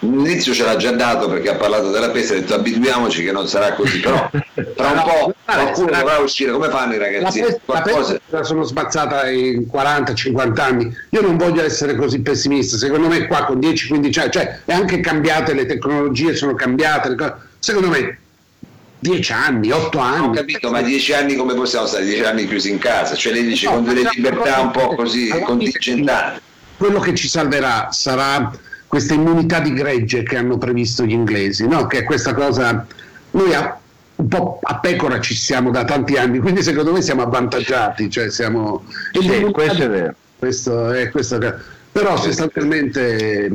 L'inizio 0.00 0.52
ce 0.52 0.64
l'ha 0.64 0.76
già 0.76 0.90
dato 0.90 1.30
perché 1.30 1.48
ha 1.48 1.54
parlato 1.54 1.90
della 1.90 2.10
peste, 2.10 2.34
ha 2.34 2.40
detto 2.40 2.52
abituiamoci 2.52 3.24
che 3.24 3.32
non 3.32 3.48
sarà 3.48 3.72
così, 3.72 4.00
però 4.00 4.28
tra 4.76 4.90
un 4.90 5.02
po' 5.02 5.34
qualcuno 5.46 5.90
dovrà 5.90 6.18
uscire, 6.18 6.52
come 6.52 6.68
fanno 6.68 6.92
i 6.92 6.98
La 6.98 7.04
ragazzi? 7.04 7.40
la 7.40 7.56
Qualcosa... 7.64 8.12
peste 8.12 8.20
la 8.26 8.42
sono 8.42 8.64
spazzata 8.64 9.30
in 9.30 9.66
40-50 9.72 10.60
anni. 10.60 10.94
Io 11.08 11.22
non 11.22 11.38
voglio 11.38 11.64
essere 11.64 11.96
così 11.96 12.20
pessimista. 12.20 12.76
Secondo 12.76 13.08
me 13.08 13.26
qua 13.26 13.44
con 13.44 13.58
10-15 13.58 13.94
anni, 13.94 14.12
cioè 14.12 14.60
è 14.66 14.72
anche 14.74 15.00
cambiate 15.00 15.54
le 15.54 15.64
tecnologie, 15.64 16.34
sono 16.34 16.54
cambiate. 16.54 17.08
le 17.08 17.14
cose. 17.14 17.34
Secondo 17.60 17.88
me 17.88 18.18
10 19.04 19.32
anni, 19.32 19.70
8 19.70 19.98
anni. 19.98 20.26
Ho 20.28 20.30
capito, 20.30 20.70
ma 20.70 20.80
dieci 20.80 21.12
anni 21.12 21.36
come 21.36 21.52
possiamo 21.52 21.86
stare? 21.86 22.06
Dieci 22.06 22.22
anni 22.22 22.46
chiusi 22.46 22.70
in 22.70 22.78
casa? 22.78 23.14
Cioè 23.14 23.34
lei 23.34 23.44
dice 23.44 23.66
No, 23.66 23.74
con 23.74 23.84
delle 23.84 24.08
libertà 24.14 24.60
un 24.60 24.70
po' 24.70 24.94
così 24.94 25.28
contingentate. 25.44 26.40
Quello 26.78 27.00
che 27.00 27.14
ci 27.14 27.28
salverà 27.28 27.92
sarà 27.92 28.50
questa 28.86 29.12
immunità 29.12 29.60
di 29.60 29.74
gregge 29.74 30.22
che 30.22 30.38
hanno 30.38 30.56
previsto 30.56 31.04
gli 31.04 31.12
inglesi, 31.12 31.68
no? 31.68 31.86
che 31.86 31.98
è 31.98 32.04
questa 32.04 32.32
cosa, 32.32 32.86
noi 33.32 33.54
a, 33.54 33.78
un 34.16 34.28
po' 34.28 34.58
a 34.62 34.78
pecora 34.78 35.20
ci 35.20 35.34
siamo 35.34 35.70
da 35.70 35.84
tanti 35.84 36.16
anni, 36.16 36.38
quindi 36.38 36.62
secondo 36.62 36.90
me 36.90 37.02
siamo 37.02 37.22
avvantaggiati, 37.22 38.08
cioè 38.08 38.30
siamo... 38.30 38.84
Sì, 39.12 39.50
questo 39.52 39.82
è 39.82 39.88
vero. 39.90 40.14
questo 40.38 40.90
è 40.92 41.10
questo 41.10 41.38
però 41.94 42.16
sostanzialmente 42.16 43.48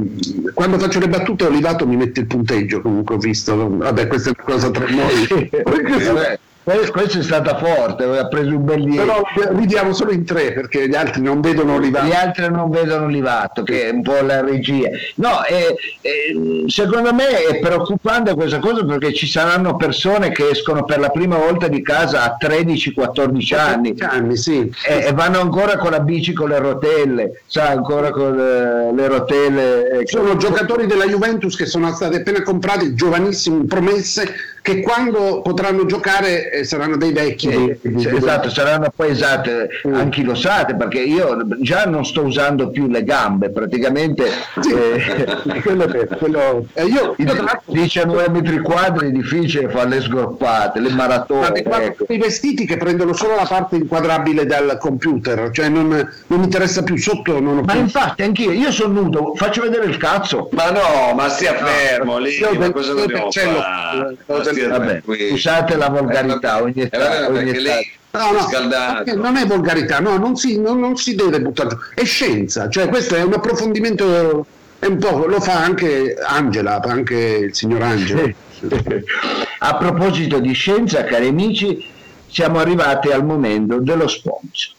quando 0.53 0.79
faccio 0.79 0.99
le 0.99 1.09
battute 1.09 1.43
Olivato 1.43 1.85
mi 1.85 1.97
mette 1.97 2.21
il 2.21 2.25
punteggio 2.25 2.79
comunque 2.79 3.15
ho 3.15 3.17
visto. 3.17 3.75
Vabbè 3.77 4.07
questa 4.07 4.29
è 4.29 4.33
una 4.37 4.53
cosa 4.53 4.71
tra 4.71 4.85
noi. 4.87 5.49
Eh, 6.09 6.39
que- 6.77 6.91
Questa 6.91 7.19
è 7.19 7.23
stata 7.23 7.57
forte, 7.57 8.03
ha 8.03 8.27
preso 8.27 8.49
un 8.49 8.65
bel 8.65 8.83
10. 8.83 8.97
però 8.97 9.21
ridiamo 9.55 9.93
solo 9.93 10.11
in 10.11 10.25
tre 10.25 10.53
perché 10.53 10.87
gli 10.87 10.95
altri 10.95 11.21
non 11.21 11.41
vedono 11.41 11.73
Gli 11.73 11.77
Olivato 11.77 12.15
altri 12.15 12.49
non 12.49 12.69
vedono 12.69 13.07
Livato, 13.07 13.63
che 13.63 13.87
è 13.87 13.89
un 13.91 14.01
po' 14.01 14.19
la 14.21 14.41
regia. 14.41 14.89
No, 15.15 15.43
eh, 15.45 15.75
eh, 16.01 16.63
secondo 16.67 17.13
me 17.13 17.27
è 17.45 17.59
preoccupante 17.59 18.33
questa 18.33 18.59
cosa 18.59 18.83
perché 18.85 19.13
ci 19.13 19.27
saranno 19.27 19.75
persone 19.75 20.31
che 20.31 20.49
escono 20.49 20.83
per 20.83 20.99
la 20.99 21.09
prima 21.09 21.37
volta 21.37 21.67
di 21.67 21.81
casa 21.81 22.23
a 22.23 22.37
13-14 22.39 23.55
anni 23.55 23.95
anni 23.99 24.37
sì 24.37 24.71
e, 24.87 25.05
e 25.07 25.13
vanno 25.13 25.39
ancora 25.39 25.77
con 25.77 25.91
la 25.91 25.99
bici 25.99 26.33
con 26.33 26.49
le 26.49 26.59
rotelle, 26.59 27.41
sa, 27.45 27.69
ancora 27.69 28.11
con 28.11 28.39
eh, 28.39 28.93
le 28.93 29.07
rotelle. 29.07 29.99
eh, 29.99 30.07
sono 30.07 30.37
giocatori 30.37 30.85
della 30.85 31.05
Juventus 31.05 31.55
che 31.55 31.65
sono 31.65 31.93
stati 31.93 32.15
appena 32.17 32.41
comprati 32.43 32.93
giovanissimi 32.93 33.65
promesse 33.65 34.33
che 34.61 34.81
quando 34.81 35.41
potranno 35.41 35.85
giocare 35.85 36.51
eh, 36.51 36.63
saranno 36.63 36.97
dei 36.97 37.11
vecchi 37.13 37.49
sì, 37.51 37.77
dei- 37.81 38.17
esatto, 38.17 38.49
saranno 38.49 38.91
poi 38.95 39.11
esate, 39.11 39.69
Mm. 39.87 39.93
anchilosate 39.93 40.75
perché 40.75 40.99
io 40.99 41.37
già 41.59 41.85
non 41.85 42.05
sto 42.05 42.23
usando 42.23 42.69
più 42.69 42.87
le 42.87 43.03
gambe, 43.03 43.49
praticamente 43.49 44.25
Sì, 44.59 44.71
eh, 44.73 45.61
quello 45.61 45.85
quello- 46.17 46.65
eh, 46.73 46.85
io, 46.85 47.13
io 47.17 47.25
tra 47.25 47.41
l'altro 47.41 47.61
19 47.71 48.29
metri 48.29 48.59
quadri 48.59 49.07
è 49.07 49.11
difficile 49.11 49.69
fare 49.69 49.89
le 49.89 50.01
sgorpate, 50.01 50.79
le 50.79 50.89
maratone. 50.89 51.61
Guarda, 51.61 51.85
ecco. 51.85 52.05
i 52.09 52.17
vestiti 52.17 52.65
che 52.65 52.77
prendono 52.77 53.13
solo 53.13 53.35
la 53.35 53.45
parte 53.47 53.75
inquadrabile 53.77 54.45
dal 54.45 54.77
computer, 54.79 55.49
cioè 55.51 55.69
non, 55.69 55.87
non 55.87 56.39
mi 56.39 56.43
interessa 56.45 56.83
più 56.83 56.97
sotto, 56.97 57.39
non 57.39 57.59
ho 57.59 57.61
Ma 57.61 57.71
più. 57.73 57.81
infatti 57.81 58.21
anch'io, 58.23 58.51
io 58.51 58.71
sono 58.71 59.01
nudo, 59.01 59.33
faccio 59.35 59.61
vedere 59.61 59.85
il 59.85 59.97
cazzo. 59.97 60.49
Ma 60.51 60.69
no, 60.71 61.13
ma 61.15 61.29
stia 61.29 61.53
fermo 61.55 62.17
lì, 62.17 62.31
io 62.37 62.53
ma 62.53 62.71
cosa 62.71 62.93
dobbiamo 62.93 63.31
fare? 63.31 64.17
Stia 64.51 64.67
Vabbè, 64.69 64.85
tranquillo. 64.87 65.33
usate 65.33 65.75
la 65.75 65.89
volgarità 65.89 66.57
Eh, 66.57 66.61
ogni 66.61 66.73
vabbè, 66.73 66.89
tanto. 66.89 67.31
perché 67.33 67.49
ogni 67.49 67.59
lei 67.61 67.91
No, 68.11 68.31
no, 68.31 69.21
non 69.21 69.35
è 69.35 69.45
volgarità, 69.45 69.99
no, 69.99 70.17
non 70.17 70.35
si, 70.35 70.59
non- 70.59 70.79
non 70.79 70.95
si 70.97 71.13
deve 71.13 71.39
buttare 71.41 71.69
giù, 71.69 71.75
è 71.93 72.03
scienza, 72.05 72.67
cioè 72.67 72.87
questo 72.87 73.13
è 73.15 73.21
un 73.21 73.33
approfondimento, 73.33 74.47
è 74.79 74.87
un 74.87 74.97
po', 74.97 75.27
lo 75.27 75.39
fa 75.39 75.63
anche 75.63 76.15
Angela, 76.19 76.81
anche 76.81 77.15
il 77.15 77.53
signor 77.53 77.83
Angela. 77.83 78.27
A 79.59 79.75
proposito 79.77 80.39
di 80.39 80.53
scienza, 80.53 81.03
cari 81.03 81.27
amici, 81.27 81.85
siamo 82.27 82.57
arrivati 82.59 83.11
al 83.11 83.23
momento 83.23 83.77
dello 83.79 84.07
sponsor. 84.07 84.73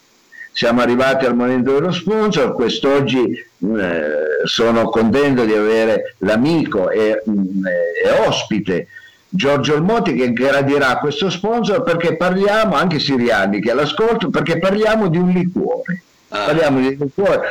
Siamo 0.52 0.80
arrivati 0.80 1.24
al 1.24 1.36
momento 1.36 1.72
dello 1.74 1.92
sponsor, 1.92 2.52
quest'oggi 2.52 3.30
eh, 3.30 4.02
sono 4.44 4.88
contento 4.88 5.44
di 5.44 5.54
avere 5.54 6.16
l'amico 6.18 6.90
e, 6.90 7.22
mm, 7.30 7.64
e 8.04 8.26
ospite 8.26 8.88
Giorgio 9.32 9.74
Olmoti 9.74 10.14
che 10.14 10.32
gradirà 10.32 10.98
questo 10.98 11.30
sponsor 11.30 11.82
perché 11.82 12.16
parliamo, 12.16 12.74
anche 12.74 12.98
Siriani 12.98 13.60
che 13.60 13.70
all'ascolto, 13.70 14.28
perché 14.28 14.58
parliamo 14.58 15.08
di 15.08 15.18
un 15.18 15.28
liquore. 15.30 16.02
Ah. 16.28 16.46
Parliamo 16.46 16.80
di 16.80 16.86
un 16.86 16.96
liquore, 16.98 17.42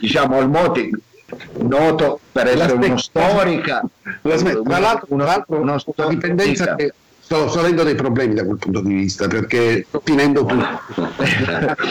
diciamo 0.00 0.36
Olmoti 0.36 0.90
noto 1.58 2.20
per 2.30 2.46
essere 2.46 2.72
uno 2.72 2.86
L'aspetto- 2.86 2.96
storica, 2.98 3.84
La 4.22 4.36
smet- 4.36 4.62
Tra 4.62 4.78
l'altro, 4.78 5.06
uno- 5.10 5.24
tra 5.24 5.32
l'altro 5.32 5.60
uno 5.60 5.78
una 5.96 6.08
dipendenza 6.08 6.74
che 6.76 6.92
sto, 7.26 7.48
sto 7.48 7.58
avendo 7.58 7.82
dei 7.82 7.96
problemi 7.96 8.34
da 8.34 8.44
quel 8.44 8.56
punto 8.56 8.80
di 8.80 8.94
vista 8.94 9.26
perché 9.26 9.84
sto 9.88 10.00
finendo 10.02 10.44
tutto. 10.44 10.80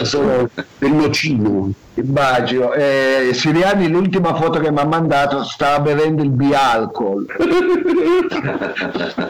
Solo 0.04 0.48
del 0.78 0.92
nocino. 0.92 1.70
Immagino. 1.94 2.72
Eh, 2.72 3.30
Siriani, 3.32 3.88
l'ultima 3.88 4.34
foto 4.34 4.58
che 4.58 4.70
mi 4.70 4.78
ha 4.78 4.86
mandato, 4.86 5.44
stava 5.44 5.80
bevendo 5.80 6.22
il 6.22 6.30
bialcol. 6.30 7.26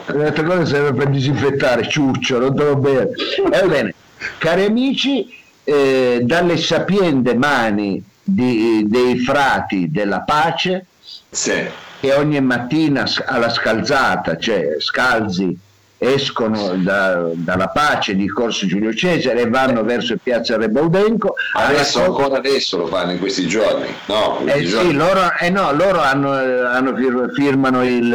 L'altra 0.07 0.45
cosa 0.45 0.64
serve 0.64 0.92
per 0.92 1.09
disinfettare, 1.11 1.88
ciuccio, 1.88 2.38
non 2.38 2.55
devo 2.55 2.77
bere. 2.77 3.11
Eh, 3.53 3.66
bene, 3.66 3.95
cari 4.38 4.64
amici, 4.64 5.27
eh, 5.64 6.21
dalle 6.23 6.57
sapiente 6.57 7.35
mani 7.35 8.03
di, 8.23 8.85
dei 8.88 9.19
frati 9.19 9.90
della 9.90 10.21
pace, 10.21 10.87
Sì. 11.31 11.64
che 12.01 12.14
ogni 12.14 12.40
mattina 12.40 13.05
alla 13.27 13.51
scalzata, 13.51 14.37
cioè 14.38 14.77
scalzi, 14.79 15.57
escono 15.98 16.74
da- 16.76 17.30
dalla 17.32 17.68
pace 17.68 18.14
di 18.14 18.28
Corso 18.28 18.66
Giulio 18.66 18.92
Cesare 18.94 19.40
e 19.40 19.48
vanno 19.48 19.82
verso 19.82 20.16
Piazza 20.22 20.56
Rebaudenco. 20.56 21.35
Adesso, 21.54 21.98
alla- 21.98 22.06
ancora 22.09 22.37
adesso 22.38 22.76
lo 22.78 22.87
fanno 22.87 23.12
in 23.12 23.18
questi 23.18 23.46
giorni. 23.46 23.87
No, 24.06 24.38
in 24.40 24.48
Eh 24.48 24.52
questi 24.52 24.68
sì, 24.68 24.72
giorni. 24.74 24.92
loro, 24.94 25.20
eh 25.40 25.50
no, 25.50 25.72
loro 25.72 26.00
hanno, 26.00 26.30
hanno 26.32 26.94
fir- 26.96 27.32
firmano 27.32 27.85
il 27.85 28.12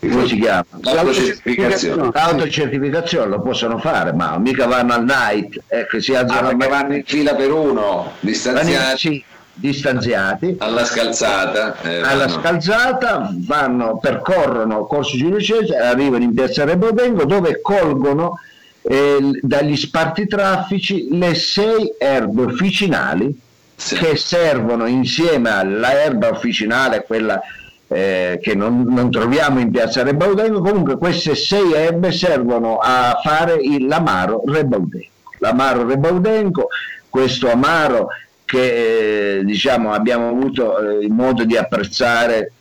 eh, 0.00 0.08
come 0.08 0.26
si 0.28 0.38
chiama? 0.38 0.64
L'autocertificazione. 0.82 2.10
L'autocertificazione 2.12 3.26
lo 3.28 3.40
possono 3.40 3.78
fare, 3.78 4.12
ma 4.12 4.38
mica 4.38 4.66
vanno 4.66 4.92
al 4.92 5.04
night, 5.04 5.58
eh, 5.68 5.86
che 5.88 6.00
si 6.00 6.14
alzano 6.14 6.48
Ah, 6.50 6.56
vanno 6.68 6.94
in 6.94 7.02
fila 7.04 7.34
per 7.34 7.50
uno, 7.50 8.12
distanziati, 8.20 8.98
sì, 8.98 9.24
distanziati. 9.56 10.56
alla 10.58 10.84
scalzata. 10.84 11.76
eh, 11.82 11.98
Alla 12.00 12.26
vanno- 12.26 12.40
scalzata 12.40 13.30
vanno, 13.46 13.98
percorrono 13.98 14.84
Corso 14.86 15.16
Giulio 15.16 15.40
Cesare, 15.40 15.86
arrivano 15.86 16.22
in 16.24 16.34
Piazza 16.34 16.64
Rebovengo 16.64 17.24
dove 17.24 17.60
colgono 17.60 18.38
eh, 18.82 19.18
dagli 19.42 19.76
sparti 19.76 20.26
traffici 20.28 21.08
le 21.10 21.34
sei 21.34 21.92
erbe 21.98 22.42
officinali 22.42 23.36
Sì. 23.74 23.96
che 23.96 24.16
servono 24.16 24.86
insieme 24.86 25.50
alla 25.50 25.92
erba 26.00 26.28
officinale, 26.28 27.02
quella 27.04 27.40
eh, 27.88 28.38
che 28.42 28.54
non, 28.54 28.84
non 28.88 29.10
troviamo 29.12 29.60
in 29.60 29.70
piazza 29.70 30.02
Rebaudengo, 30.02 30.60
comunque 30.60 30.98
queste 30.98 31.34
sei 31.36 31.72
erbe 31.72 32.10
servono 32.12 32.78
a 32.82 33.20
fare 33.22 33.54
il- 33.60 33.86
l'amaro 33.86 34.42
Rebaudengo. 34.46 35.06
L'amaro 35.38 35.86
Rebaudengo, 35.86 36.68
questo 37.08 37.50
amaro 37.50 38.08
che 38.46 39.38
eh, 39.38 39.44
diciamo 39.44 39.92
abbiamo 39.92 40.28
avuto 40.28 40.78
eh, 40.78 41.04
il 41.04 41.12
modo 41.12 41.44
di 41.44 41.56
apprezzare 41.58 42.52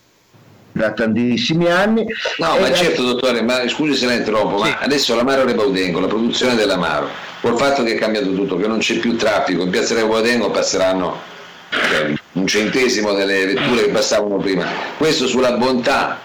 da 0.74 0.92
tantissimi 0.92 1.72
anni. 1.72 2.06
No, 2.40 2.58
ma 2.60 2.68
la- 2.68 2.74
certo, 2.74 3.04
dottore, 3.04 3.42
ma 3.42 3.66
scusi 3.70 3.94
se 3.96 4.08
la 4.08 4.14
interrompo, 4.14 4.62
Sì. 4.62 4.70
ma 4.72 4.80
adesso 4.80 5.16
l'Amaro 5.16 5.46
Rebaudengo, 5.46 6.02
la 6.02 6.08
produzione 6.08 6.56
dell'Amaro, 6.56 7.08
col 7.40 7.56
fatto 7.58 7.84
che 7.84 7.94
è 7.94 7.98
cambiato 7.98 8.34
tutto, 8.34 8.58
che 8.58 8.68
non 8.68 8.80
c'è 8.80 8.96
più 8.98 9.16
traffico, 9.16 9.62
in 9.64 9.70
piazza 9.70 9.94
Rebaudengo 9.94 10.52
passeranno 10.52 11.22
cioè, 11.70 12.14
un 12.34 12.48
centesimo 12.48 13.14
delle 13.14 13.46
vetture 13.46 13.86
che 13.86 13.90
passavano 13.92 14.36
prima. 14.38 14.66
Questo 14.98 15.28
sulla 15.28 15.54
bontà 15.54 16.20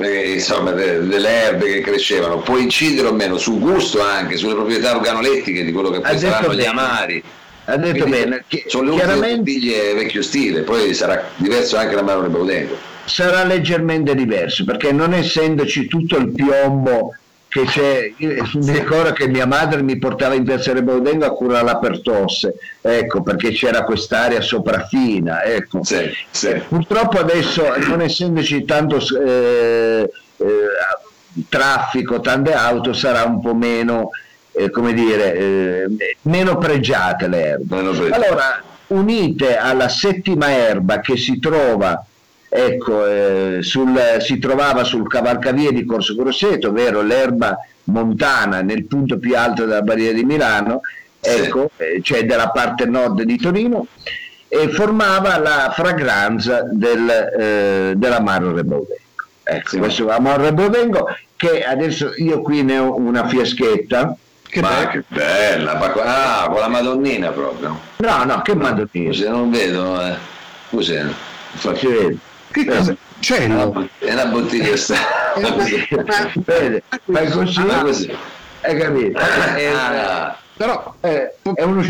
eh, 0.00 0.32
insomma, 0.32 0.70
de- 0.72 1.06
delle 1.06 1.28
erbe 1.28 1.66
che 1.66 1.80
crescevano, 1.82 2.38
può 2.38 2.56
incidere 2.56 3.06
o 3.08 3.12
meno 3.12 3.36
sul 3.38 3.58
gusto 3.60 4.00
anche, 4.00 4.36
sulle 4.36 4.54
proprietà 4.54 4.96
organolettiche 4.96 5.62
di 5.64 5.70
quello 5.70 5.90
che 5.90 5.98
Ha 5.98 6.00
poi 6.00 6.18
saranno 6.18 6.52
gli 6.54 6.56
bene. 6.56 6.68
amari. 6.68 7.22
Ha 7.66 7.76
detto 7.76 8.04
Quindi 8.04 8.10
bene, 8.10 8.44
che 8.46 8.64
sono 8.66 8.96
le 8.96 9.36
bottiglie 9.36 9.94
vecchio 9.94 10.22
stile, 10.22 10.62
poi 10.62 10.92
sarà 10.94 11.30
diverso 11.36 11.76
anche 11.76 11.94
l'Amaro 11.94 12.22
Rebaudengo. 12.22 12.76
sarà 13.04 13.44
leggermente 13.44 14.14
diverso 14.14 14.64
perché 14.64 14.92
non 14.92 15.12
essendoci 15.12 15.86
tutto 15.86 16.16
il 16.16 16.32
piombo 16.32 17.14
che 17.48 17.64
c'è, 17.64 18.12
mi 18.16 18.72
ricordo 18.72 19.12
che 19.12 19.28
mia 19.28 19.46
madre 19.46 19.82
mi 19.82 19.98
portava 19.98 20.32
in 20.34 20.42
piazza 20.42 20.72
Rebaudengo 20.72 21.26
a 21.26 21.32
curare 21.32 21.64
la 21.64 21.76
pertosse, 21.76 22.54
ecco 22.80 23.22
perché 23.22 23.50
c'era 23.50 23.84
quest'area 23.84 24.40
sopraffina, 24.40 25.42
ecco. 25.44 25.84
Sì, 25.84 26.10
sì. 26.30 26.62
Purtroppo 26.66 27.18
adesso 27.18 27.62
non 27.88 28.00
essendoci 28.00 28.64
tanto 28.64 28.96
eh, 29.22 30.10
eh, 30.38 30.46
traffico, 31.50 32.20
tante 32.20 32.54
auto, 32.54 32.94
sarà 32.94 33.24
un 33.24 33.42
po' 33.42 33.54
meno, 33.54 34.12
eh, 34.52 34.70
come 34.70 34.92
dire, 34.92 35.34
eh, 35.34 35.86
meno 36.22 36.58
pregiate 36.58 37.26
le 37.28 37.44
erbe. 37.44 37.76
Pregiate. 37.76 38.10
Allora, 38.10 38.62
unite 38.88 39.56
alla 39.56 39.88
settima 39.88 40.50
erba 40.50 41.00
che 41.00 41.16
si 41.16 41.38
trova, 41.38 42.04
ecco, 42.48 43.06
eh, 43.06 43.58
sul, 43.62 43.98
si 44.20 44.38
trovava 44.38 44.84
sul 44.84 45.08
cavalcavie 45.08 45.72
di 45.72 45.84
Corso 45.84 46.14
Grosseto, 46.14 46.68
ovvero 46.68 47.00
l'erba 47.02 47.56
montana 47.84 48.60
nel 48.60 48.84
punto 48.84 49.18
più 49.18 49.36
alto 49.36 49.64
della 49.64 49.82
barriera 49.82 50.14
di 50.14 50.24
Milano, 50.24 50.80
Sì. 51.18 51.30
ecco, 51.30 51.70
eh, 51.76 52.00
cioè 52.02 52.24
della 52.24 52.50
parte 52.50 52.84
nord 52.84 53.22
di 53.22 53.36
Torino, 53.38 53.86
e 54.48 54.68
formava 54.68 55.38
la 55.38 55.72
fragranza 55.74 56.68
del, 56.70 57.08
eh, 57.08 57.92
dell'amaro 57.96 58.54
Rebaudengo. 58.54 58.96
Ecco, 59.44 59.68
Sì. 59.70 59.78
questo 59.78 60.10
amaro 60.10 60.42
Rebaudengo 60.42 61.08
che 61.36 61.64
adesso 61.64 62.12
io 62.16 62.42
qui 62.42 62.62
ne 62.62 62.78
ho 62.78 62.94
una 62.96 63.26
fiaschetta. 63.26 64.14
Che 64.52 64.60
Ma 64.60 64.68
bello. 64.68 64.90
che 64.90 65.04
bella, 65.08 65.76
ma 65.78 65.88
qua- 65.88 66.42
ah, 66.42 66.48
con 66.50 66.60
la 66.60 66.68
Madonnina 66.68 67.30
proprio. 67.30 67.80
No, 67.96 68.24
no, 68.24 68.42
che 68.42 68.54
madonnina. 68.54 69.08
Cos'è? 69.08 69.28
non 69.30 69.50
vedo, 69.50 69.98
eh. 70.02 70.14
Cos'è? 70.68 71.06
Fa- 71.54 71.74
Si 71.74 71.86
vede. 71.86 72.16
Che 72.50 72.64
cosa? 72.66 72.90
È 72.90 72.94
una, 72.94 72.96
Cielo. 73.20 73.70
bot- 73.70 73.88
è 73.98 74.12
una 74.12 74.26
bottiglia 74.26 74.76
sta. 74.76 74.94
Vede, 76.44 76.82
fai 77.10 77.30
così, 77.30 77.60
Ah, 77.66 77.80
così. 77.80 78.14
hai 78.60 78.76
capito? 78.78 79.18
Eh, 79.18 79.66
Ah, 79.72 80.36
Però 80.54 80.94
eh, 81.00 81.34
è 81.54 81.62
un 81.62 81.86
dovrebbe, 81.86 81.88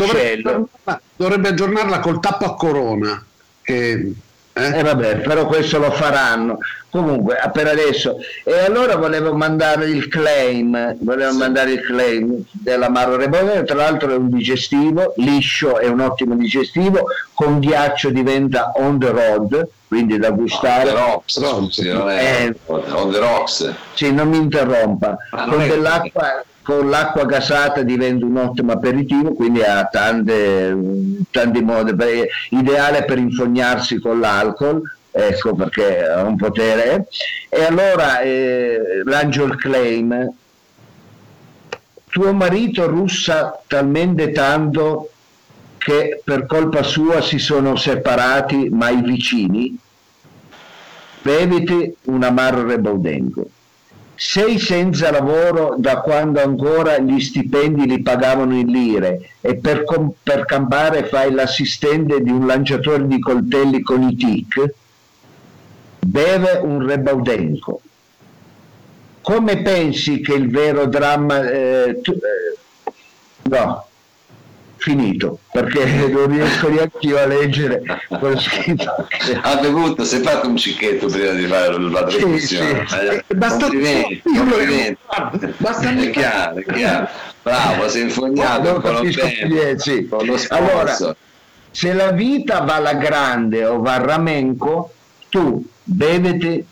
uccello. 0.49 0.69
dovrebbe 1.17 1.49
aggiornarla 1.49 1.99
col 1.99 2.21
tappo 2.21 2.45
a 2.45 2.55
corona. 2.55 3.21
Che, 3.61 4.13
eh? 4.53 4.79
Eh 4.79 4.83
vabbè, 4.83 5.17
però 5.21 5.45
questo 5.47 5.79
lo 5.79 5.91
faranno. 5.91 6.57
Comunque, 6.91 7.37
ah, 7.37 7.49
per 7.49 7.65
adesso. 7.67 8.17
E 8.43 8.59
allora 8.59 8.97
volevo 8.97 9.33
mandare 9.33 9.85
il 9.85 10.07
claim, 10.07 10.95
volevo 10.99 11.31
Sì. 11.31 11.37
mandare 11.39 11.71
il 11.71 11.81
claim 11.81 12.43
dell'amaro 12.51 13.15
Rebaudengo, 13.15 13.63
tra 13.63 13.75
l'altro 13.77 14.11
è 14.11 14.15
un 14.15 14.29
digestivo, 14.29 15.13
liscio 15.17 15.79
è 15.79 15.87
un 15.87 16.01
ottimo 16.01 16.35
digestivo, 16.35 17.05
con 17.33 17.59
ghiaccio 17.59 18.11
diventa 18.11 18.73
on 18.75 18.99
the 18.99 19.09
road, 19.09 19.67
quindi 19.87 20.19
da 20.19 20.27
on 20.29 20.35
gustare. 20.35 20.89
the 20.89 20.95
rocks, 20.95 21.39
scusi, 21.43 21.91
non 21.91 22.09
è 22.11 22.45
Eh. 22.45 22.55
on 22.67 23.11
the 23.11 23.17
rocks. 23.19 23.73
Sì, 23.95 24.11
non 24.13 24.29
mi 24.29 24.37
interrompa. 24.37 25.17
Non 25.31 25.49
Con, 25.49 25.61
è- 25.61 25.67
dell'acqua, 25.67 26.43
con 26.63 26.89
l'acqua 26.89 27.25
gasata 27.25 27.83
diventa 27.83 28.25
un 28.25 28.37
ottimo 28.37 28.71
aperitivo, 28.71 29.33
quindi 29.33 29.61
ha 29.61 29.83
tante, 29.85 30.75
tanti 31.29 31.61
modi, 31.61 31.93
per- 31.93 32.27
ideale 32.49 33.03
per 33.03 33.17
infognarsi 33.17 33.99
con 33.99 34.19
l'alcol, 34.19 34.81
ecco 35.11 35.53
perché 35.53 36.03
ha 36.07 36.23
un 36.23 36.37
potere. 36.37 37.07
E 37.49 37.63
allora 37.63 38.21
eh, 38.21 39.01
lancio 39.03 39.43
il 39.43 39.55
claim. 39.57 40.33
Tuo 42.09 42.33
marito 42.33 42.87
russa 42.87 43.61
talmente 43.67 44.31
tanto 44.31 45.09
che 45.77 46.21
per 46.23 46.45
colpa 46.45 46.81
sua 46.81 47.21
si 47.21 47.39
sono 47.39 47.75
separati, 47.75 48.69
ma 48.69 48.89
i 48.89 49.01
vicini? 49.01 49.77
Beviti 51.21 51.95
un 52.03 52.23
amaro 52.23 52.65
rebaudengo. 52.65 53.49
Sei 54.15 54.59
senza 54.59 55.09
lavoro 55.11 55.75
da 55.77 55.99
quando 56.01 56.39
ancora 56.39 56.99
gli 56.99 57.19
stipendi 57.19 57.87
li 57.87 58.01
pagavano 58.01 58.55
in 58.55 58.67
lire 58.67 59.31
e 59.41 59.55
per, 59.55 59.83
com- 59.83 60.13
per 60.21 60.45
campare 60.45 61.07
fai 61.07 61.31
l'assistente 61.31 62.21
di 62.21 62.29
un 62.29 62.45
lanciatore 62.45 63.07
di 63.07 63.19
coltelli 63.19 63.81
con 63.81 64.03
i 64.03 64.15
tic? 64.15 64.73
Beve 65.99 66.59
un 66.61 66.85
rebaudenco. 66.85 67.81
Come 69.21 69.61
pensi 69.61 70.21
che 70.21 70.33
il 70.33 70.49
vero 70.49 70.85
dramma... 70.85 71.49
eh, 71.49 71.99
tu- 72.01 72.11
eh, 72.11 72.91
no, 73.49 73.87
finito, 74.83 75.39
perché 75.51 75.85
non 76.11 76.27
riesco 76.27 76.67
neanche 76.69 76.97
io 77.07 77.17
a 77.17 77.25
leggere 77.25 77.81
quello 78.19 78.37
scritto. 78.37 79.07
Ha 79.41 79.55
bevuto, 79.57 80.03
si 80.03 80.17
è 80.17 80.19
fatto 80.19 80.49
un 80.49 80.57
cicchetto 80.57 81.07
prima 81.07 81.31
di 81.31 81.45
fare 81.45 81.79
la 81.79 82.09
Sì, 82.09 82.17
trasmissione. 82.17 82.85
sì. 82.87 82.95
Eh, 82.97 83.23
Eh, 83.27 83.35
basta- 83.35 83.67
complimenti, 83.67 84.21
complimenti. 84.23 84.97
basta- 85.57 85.89
È 85.95 86.09
chiaro, 86.09 86.55
è 86.57 86.65
chiaro. 86.73 87.07
Bravo, 87.41 87.87
sei 87.89 88.01
infognato 88.03 88.81
con 88.81 89.09
bene, 89.11 89.79
sì. 89.79 90.07
con 90.07 90.25
lo 90.25 90.37
Allora, 90.49 90.93
sponsor. 90.93 91.15
se 91.71 91.93
la 91.93 92.11
vita 92.11 92.59
va 92.61 92.75
alla 92.75 92.93
grande 92.95 93.65
o 93.65 93.79
va 93.81 93.93
a 93.95 93.99
ramenco, 93.99 94.91
tu 95.29 95.65
beviti 95.83 96.65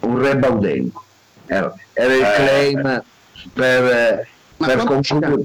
un 0.00 0.18
rebaudenco. 0.20 1.04
Era, 1.46 1.74
era 1.94 2.14
il 2.14 2.22
Eh. 2.22 2.34
claim 2.34 3.02
per, 3.54 3.84
eh, 3.84 4.28
per 4.58 4.66
quanto 4.76 4.84
concludere. 4.84 5.42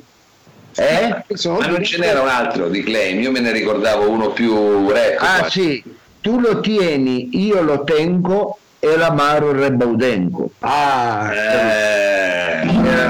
Eh? 0.75 1.23
Ma 1.47 1.65
non 1.67 1.83
ce 1.83 1.97
n'era 1.97 2.21
un 2.21 2.27
altro 2.27 2.69
di 2.69 2.83
claim, 2.83 3.19
io 3.19 3.31
me 3.31 3.39
ne 3.39 3.51
ricordavo 3.51 4.09
uno 4.09 4.31
più 4.31 4.89
rap. 4.89 5.17
Ah 5.19 5.39
qua. 5.39 5.49
sì, 5.49 5.83
tu 6.21 6.39
lo 6.39 6.59
tieni, 6.59 7.29
io 7.45 7.61
lo 7.61 7.83
tengo, 7.83 8.57
e 8.79 8.97
l'amaro 8.97 9.53
Rebaudenco. 9.53 10.49
Ah, 10.59 11.31
eh, 11.33 12.65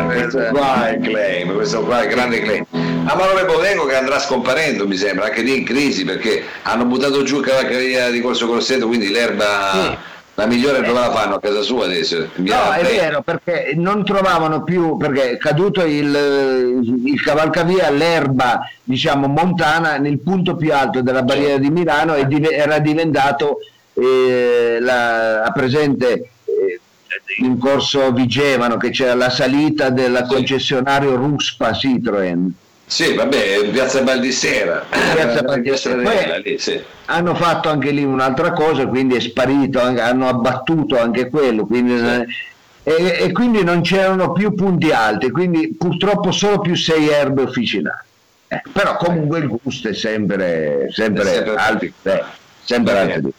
questo 0.06 0.48
qua 0.52 0.90
è 0.90 1.00
claim, 1.00 1.54
questo 1.56 1.84
qua 1.84 2.04
è 2.04 2.08
grande 2.08 2.42
claim. 2.42 2.66
Amaro 3.06 3.36
Rebaudenco 3.36 3.86
che 3.86 3.96
andrà 3.96 4.20
scomparendo 4.20 4.88
mi 4.88 4.96
sembra, 4.96 5.26
anche 5.26 5.42
lì 5.42 5.58
in 5.58 5.66
crisi 5.66 6.06
perché 6.06 6.44
hanno 6.62 6.86
buttato 6.86 7.24
giù 7.24 7.40
Cavalcavia 7.40 8.10
di 8.12 8.22
Corso 8.22 8.48
Corsetto, 8.48 8.88
quindi 8.88 9.10
l'erba... 9.10 9.72
Sì 9.72 10.12
la 10.36 10.48
migliore 10.48 10.82
dove 10.82 11.00
la 11.00 11.12
fanno 11.12 11.36
a 11.36 11.40
casa 11.40 11.62
sua 11.62 11.86
adesso? 11.86 12.28
No, 12.36 12.72
è 12.72 12.84
vero, 12.84 13.22
perché 13.22 13.74
non 13.76 14.04
trovavano 14.04 14.64
più, 14.64 14.98
perché 14.98 15.32
è 15.32 15.38
caduto 15.38 15.84
il, 15.84 17.02
il 17.06 17.22
cavalcavia, 17.22 17.90
l'erba, 17.92 18.62
diciamo, 18.84 19.28
montana 19.28 19.98
nel 19.98 20.20
punto 20.20 20.56
più 20.56 20.74
alto 20.74 21.02
della 21.02 21.22
barriera 21.22 21.58
di 21.58 21.70
Milano 21.70 22.16
e 22.16 22.28
era 22.52 22.80
diventato 22.80 23.60
eh, 23.94 24.78
la, 24.80 25.44
a 25.44 25.52
presente 25.52 26.30
eh, 26.46 26.80
in 27.40 27.60
corso 27.60 28.12
Vigevano 28.12 28.78
che 28.78 28.90
c'era 28.90 29.14
la 29.14 29.30
salita 29.30 29.90
del 29.90 30.26
concessionario 30.28 31.16
Ruspa 31.16 31.74
Citroen 31.74 32.54
sì, 32.94 33.16
vabbè, 33.16 33.70
Piazza 33.72 34.04
Baldissera. 34.04 34.86
Piazza 34.88 35.42
Baldissera. 35.44 36.38
Lì, 36.38 36.60
sì. 36.60 36.80
Hanno 37.06 37.34
fatto 37.34 37.68
anche 37.68 37.90
lì 37.90 38.04
un'altra 38.04 38.52
cosa, 38.54 38.86
quindi 38.86 39.16
è 39.16 39.20
sparito, 39.20 39.80
hanno 39.80 40.28
abbattuto 40.28 41.00
anche 41.00 41.28
quello, 41.28 41.66
quindi, 41.66 41.98
sì. 41.98 42.26
e, 42.84 43.18
e, 43.20 43.32
quindi 43.32 43.64
non 43.64 43.82
c'erano 43.82 44.32
più 44.32 44.54
punti 44.54 44.92
alti, 44.92 45.32
quindi 45.32 45.74
purtroppo 45.76 46.32
solo 46.32 46.60
più 46.60 46.76
sei 46.76 47.10
erbe 47.10 47.42
officinali. 47.42 48.04
Eh, 48.50 48.62
però 48.72 48.96
comunque 48.98 49.40
il 49.40 49.48
gusto 49.48 49.90
è 49.90 49.94
sempre, 49.96 50.90
sempre, 50.92 51.24
è 51.24 51.34
sempre 51.34 51.56
alto, 51.56 51.86
eh, 52.04 52.24
sempre 52.64 53.00
alto 53.00 53.32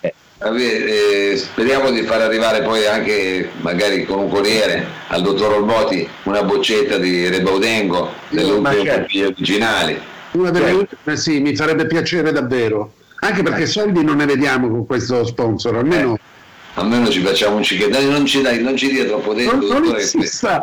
di 0.53 0.67
eh. 0.67 1.37
Speriamo 1.37 1.91
di 1.91 2.03
far 2.03 2.21
arrivare 2.21 2.63
poi 2.63 2.87
anche 2.87 3.51
magari 3.61 4.05
con 4.05 4.19
un 4.19 4.29
corriere 4.29 4.87
al 5.09 5.23
dottor 5.23 5.55
Olmoti 5.55 6.09
una 6.25 6.43
boccetta 6.43 6.99
di 6.99 7.29
Rebaudengo 7.29 8.13
delle 8.29 8.51
ultime 8.51 8.85
certo. 8.85 9.19
originali 9.27 10.01
una 10.33 10.51
delle 10.51 10.71
cioè. 10.71 10.75
ultime 10.75 11.17
sì 11.17 11.41
mi 11.41 11.55
farebbe 11.55 11.87
piacere 11.87 12.33
davvero 12.33 12.93
anche 13.21 13.43
perché 13.43 13.63
eh. 13.63 13.67
soldi 13.67 14.05
non 14.05 14.17
ne 14.17 14.27
vediamo 14.27 14.69
con 14.69 14.87
questo 14.87 15.25
sponsor 15.25 15.77
almeno 15.77 16.15
eh 16.15 16.33
almeno 16.75 17.09
ci 17.09 17.21
facciamo 17.21 17.57
un 17.57 17.63
cicchetto, 17.63 18.01
non 18.01 18.27
ci 18.27 18.43
dai, 18.43 18.61
non 18.61 18.77
ci 18.77 18.89
dia 18.89 19.05
troppo 19.05 19.33
dentro, 19.33 19.57
non, 19.57 19.83
non 19.83 19.97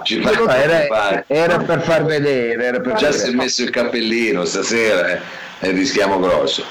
ci 0.04 0.18
no, 0.18 0.50
era, 0.50 1.24
era, 1.28 1.58
per 1.60 1.82
far 1.84 2.04
vedere, 2.04 2.66
era 2.66 2.80
per 2.82 2.96
già 2.96 3.12
si 3.12 3.30
è 3.30 3.32
messo 3.32 3.64
il 3.64 3.70
cappellino 3.70 4.44
stasera 4.44 5.14
eh, 5.14 5.22
e 5.60 5.72
rischiamo 5.72 6.20
grosso. 6.20 6.66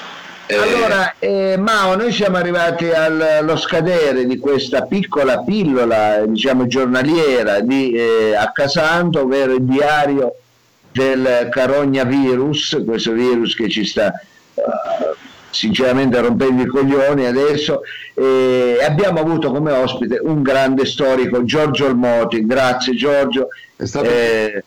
Eh, 0.47 0.55
allora, 0.55 1.15
eh, 1.19 1.55
Mao, 1.57 1.95
noi 1.95 2.11
siamo 2.11 2.37
arrivati 2.37 2.89
allo 2.89 3.55
scadere 3.57 4.25
di 4.25 4.37
questa 4.37 4.83
piccola 4.83 5.39
pillola, 5.43 6.25
diciamo, 6.25 6.67
giornaliera 6.67 7.61
di 7.61 7.93
eh, 7.93 8.35
Accasanto, 8.35 9.21
ovvero 9.21 9.53
il 9.53 9.63
diario 9.63 10.35
del 10.91 11.47
carogna 11.49 12.03
virus, 12.03 12.81
questo 12.85 13.13
virus 13.13 13.55
che 13.55 13.69
ci 13.69 13.85
sta 13.85 14.11
uh, 14.53 14.61
sinceramente 15.49 16.19
rompendo 16.19 16.63
i 16.63 16.67
coglioni 16.67 17.25
adesso. 17.25 17.81
E 18.13 18.77
abbiamo 18.85 19.19
avuto 19.19 19.51
come 19.51 19.71
ospite 19.71 20.19
un 20.21 20.41
grande 20.41 20.85
storico, 20.85 21.45
Giorgio 21.45 21.85
Olmoti. 21.85 22.45
Grazie 22.45 22.93
Giorgio. 22.93 23.47
È 23.75 23.85
stato... 23.85 24.09
Eh, 24.09 24.63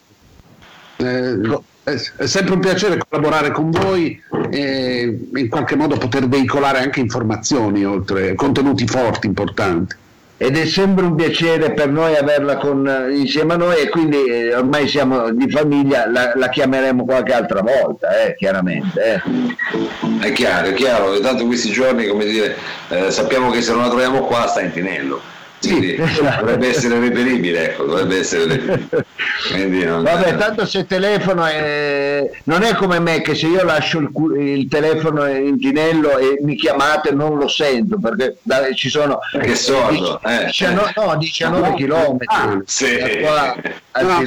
eh, 0.97 1.41
è 1.85 2.27
sempre 2.27 2.55
un 2.55 2.61
piacere 2.61 2.99
collaborare 3.07 3.51
con 3.51 3.71
voi 3.71 4.21
e 4.51 5.29
in 5.35 5.49
qualche 5.51 5.77
modo 5.77 5.99
poter 5.99 6.27
veicolare 6.27 6.79
anche 6.79 7.01
informazioni, 7.01 7.85
oltre 7.85 8.35
contenuti 8.35 8.87
forti, 8.87 9.27
importanti. 9.27 9.97
Ed 10.37 10.57
è 10.57 10.67
sempre 10.67 11.05
un 11.05 11.15
piacere 11.15 11.73
per 11.73 11.91
noi 11.91 12.17
averla 12.17 12.57
con, 12.57 13.11
insieme 13.13 13.53
a 13.53 13.57
noi 13.57 13.83
e 13.83 13.89
quindi 13.89 14.25
eh, 14.25 14.55
ormai 14.55 14.89
siamo 14.89 15.31
di 15.31 15.49
famiglia, 15.49 16.11
la, 16.11 16.33
la 16.35 16.49
chiameremo 16.49 17.05
qualche 17.05 17.33
altra 17.33 17.61
volta, 17.61 18.25
eh, 18.25 18.35
chiaramente. 18.35 19.01
Eh. 19.01 20.27
È 20.27 20.33
chiaro, 20.33 20.69
è 20.69 20.73
chiaro, 20.73 21.21
tanto 21.21 21.47
questi 21.47 21.71
giorni, 21.71 22.07
come 22.07 22.25
dire, 22.25 22.57
eh, 22.89 23.11
sappiamo 23.11 23.51
che 23.51 23.63
se 23.63 23.73
non 23.73 23.83
la 23.83 23.89
troviamo 23.89 24.23
qua 24.23 24.47
sta 24.47 24.61
in 24.63 24.73
Tinello 24.73 25.33
sì, 25.69 25.97
dovrebbe 25.97 26.69
essere 26.69 26.99
reperibile, 26.99 27.71
ecco, 27.71 27.85
dovrebbe 27.85 28.19
essere 28.19 28.47
reperibile. 28.47 29.85
Non... 29.87 30.03
Vabbè, 30.03 30.37
tanto 30.37 30.67
se 30.67 30.87
telefono 30.87 31.45
è... 31.45 32.31
non 32.45 32.63
è 32.63 32.75
come 32.75 32.99
me 32.99 33.21
che 33.21 33.35
se 33.35 33.47
io 33.47 33.65
lascio 33.65 33.99
il, 33.99 34.11
il, 34.37 34.69
telefono 34.69 35.27
in 35.27 35.57
ginello 35.59 36.19
e 36.19 36.39
mi 36.41 36.57
chiamate 36.57 37.13
non 37.13 37.39
lo 37.39 37.49
sento 37.49 37.99
perché 37.99 38.37
da, 38.43 38.73
ci 38.75 38.89
sono 38.89 39.19
che 39.31 39.55
sordo, 39.55 40.21
eh. 40.25 40.47
19, 40.47 40.93
no, 40.97 41.17
19 41.17 41.69
no, 41.69 41.75
km 41.75 42.17
ah, 42.25 42.63
sì. 42.65 42.99
qua, 43.21 43.55
no, 44.03 44.23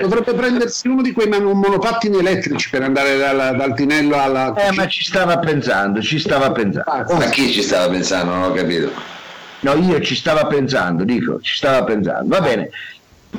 dovrebbe 0.00 0.34
prendersi 0.34 0.88
uno 0.88 1.02
di 1.02 1.12
quei 1.12 1.28
monopattini 1.28 2.18
elettrici 2.18 2.70
per 2.70 2.82
andare 2.82 3.16
dal, 3.16 3.56
dal 3.56 3.74
Tinello 3.74 4.20
alla 4.20 4.54
eh, 4.54 4.72
ma 4.72 4.86
ci 4.86 5.04
stava 5.04 5.38
pensando 5.38 6.02
ci 6.02 6.18
stava 6.18 6.52
pensando. 6.52 6.90
Ah, 6.90 7.04
ma 7.16 7.28
chi 7.30 7.50
ci 7.50 7.62
stava 7.62 7.88
pensando? 7.88 8.32
Non 8.32 8.42
ho 8.44 8.52
capito 8.52 9.12
No, 9.64 9.74
io 9.76 9.98
ci 10.02 10.14
stava 10.14 10.46
pensando, 10.46 11.04
dico, 11.04 11.40
ci 11.40 11.56
stava 11.56 11.84
pensando. 11.84 12.28
Va 12.28 12.40
bene. 12.42 12.68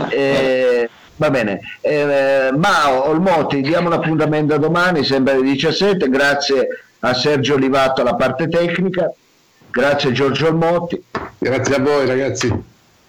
Eh, 0.10 0.90
va 1.18 1.30
bene. 1.30 1.60
Eh, 1.82 2.50
Mao, 2.52 3.10
Olmotti, 3.10 3.62
diamo 3.62 3.88
un 3.88 3.94
appuntamento 3.94 4.58
domani, 4.58 5.04
sempre 5.04 5.34
alle 5.34 5.44
17. 5.44 6.10
Grazie 6.10 6.68
a 7.02 7.14
Sergio 7.14 7.54
Olivato 7.54 8.02
alla 8.02 8.16
parte 8.16 8.48
tecnica. 8.48 9.14
Grazie 9.70 10.14
Giorgio 10.14 10.48
Olmotti. 10.48 11.00
Grazie 11.38 11.76
a 11.76 11.80
voi 11.80 12.08
ragazzi. 12.08 12.52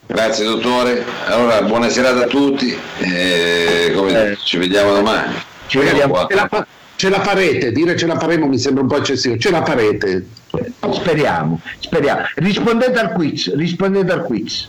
Grazie 0.04 0.44
dottore. 0.44 1.02
Allora, 1.24 1.62
buona 1.62 1.88
serata 1.88 2.24
a 2.24 2.26
tutti. 2.26 2.78
Eh, 2.98 3.94
eh. 3.96 4.36
Ci 4.44 4.58
vediamo 4.58 4.92
domani. 4.92 5.34
Ci 5.68 5.78
vediamo. 5.78 6.26
La, 6.28 6.66
ce 6.96 7.08
la 7.08 7.20
farete, 7.20 7.72
dire 7.72 7.96
ce 7.96 8.06
la 8.06 8.18
faremo 8.18 8.46
mi 8.46 8.58
sembra 8.58 8.82
un 8.82 8.88
po' 8.88 8.96
eccessivo. 8.96 9.36
Ce 9.36 9.50
la 9.50 9.64
farete. 9.64 10.26
Speriamo, 10.92 11.60
speriamo. 11.78 12.22
Rispondete 12.36 12.98
al 12.98 13.12
quiz, 13.12 13.54
rispondete 13.54 14.12
al 14.12 14.22
quiz. 14.24 14.68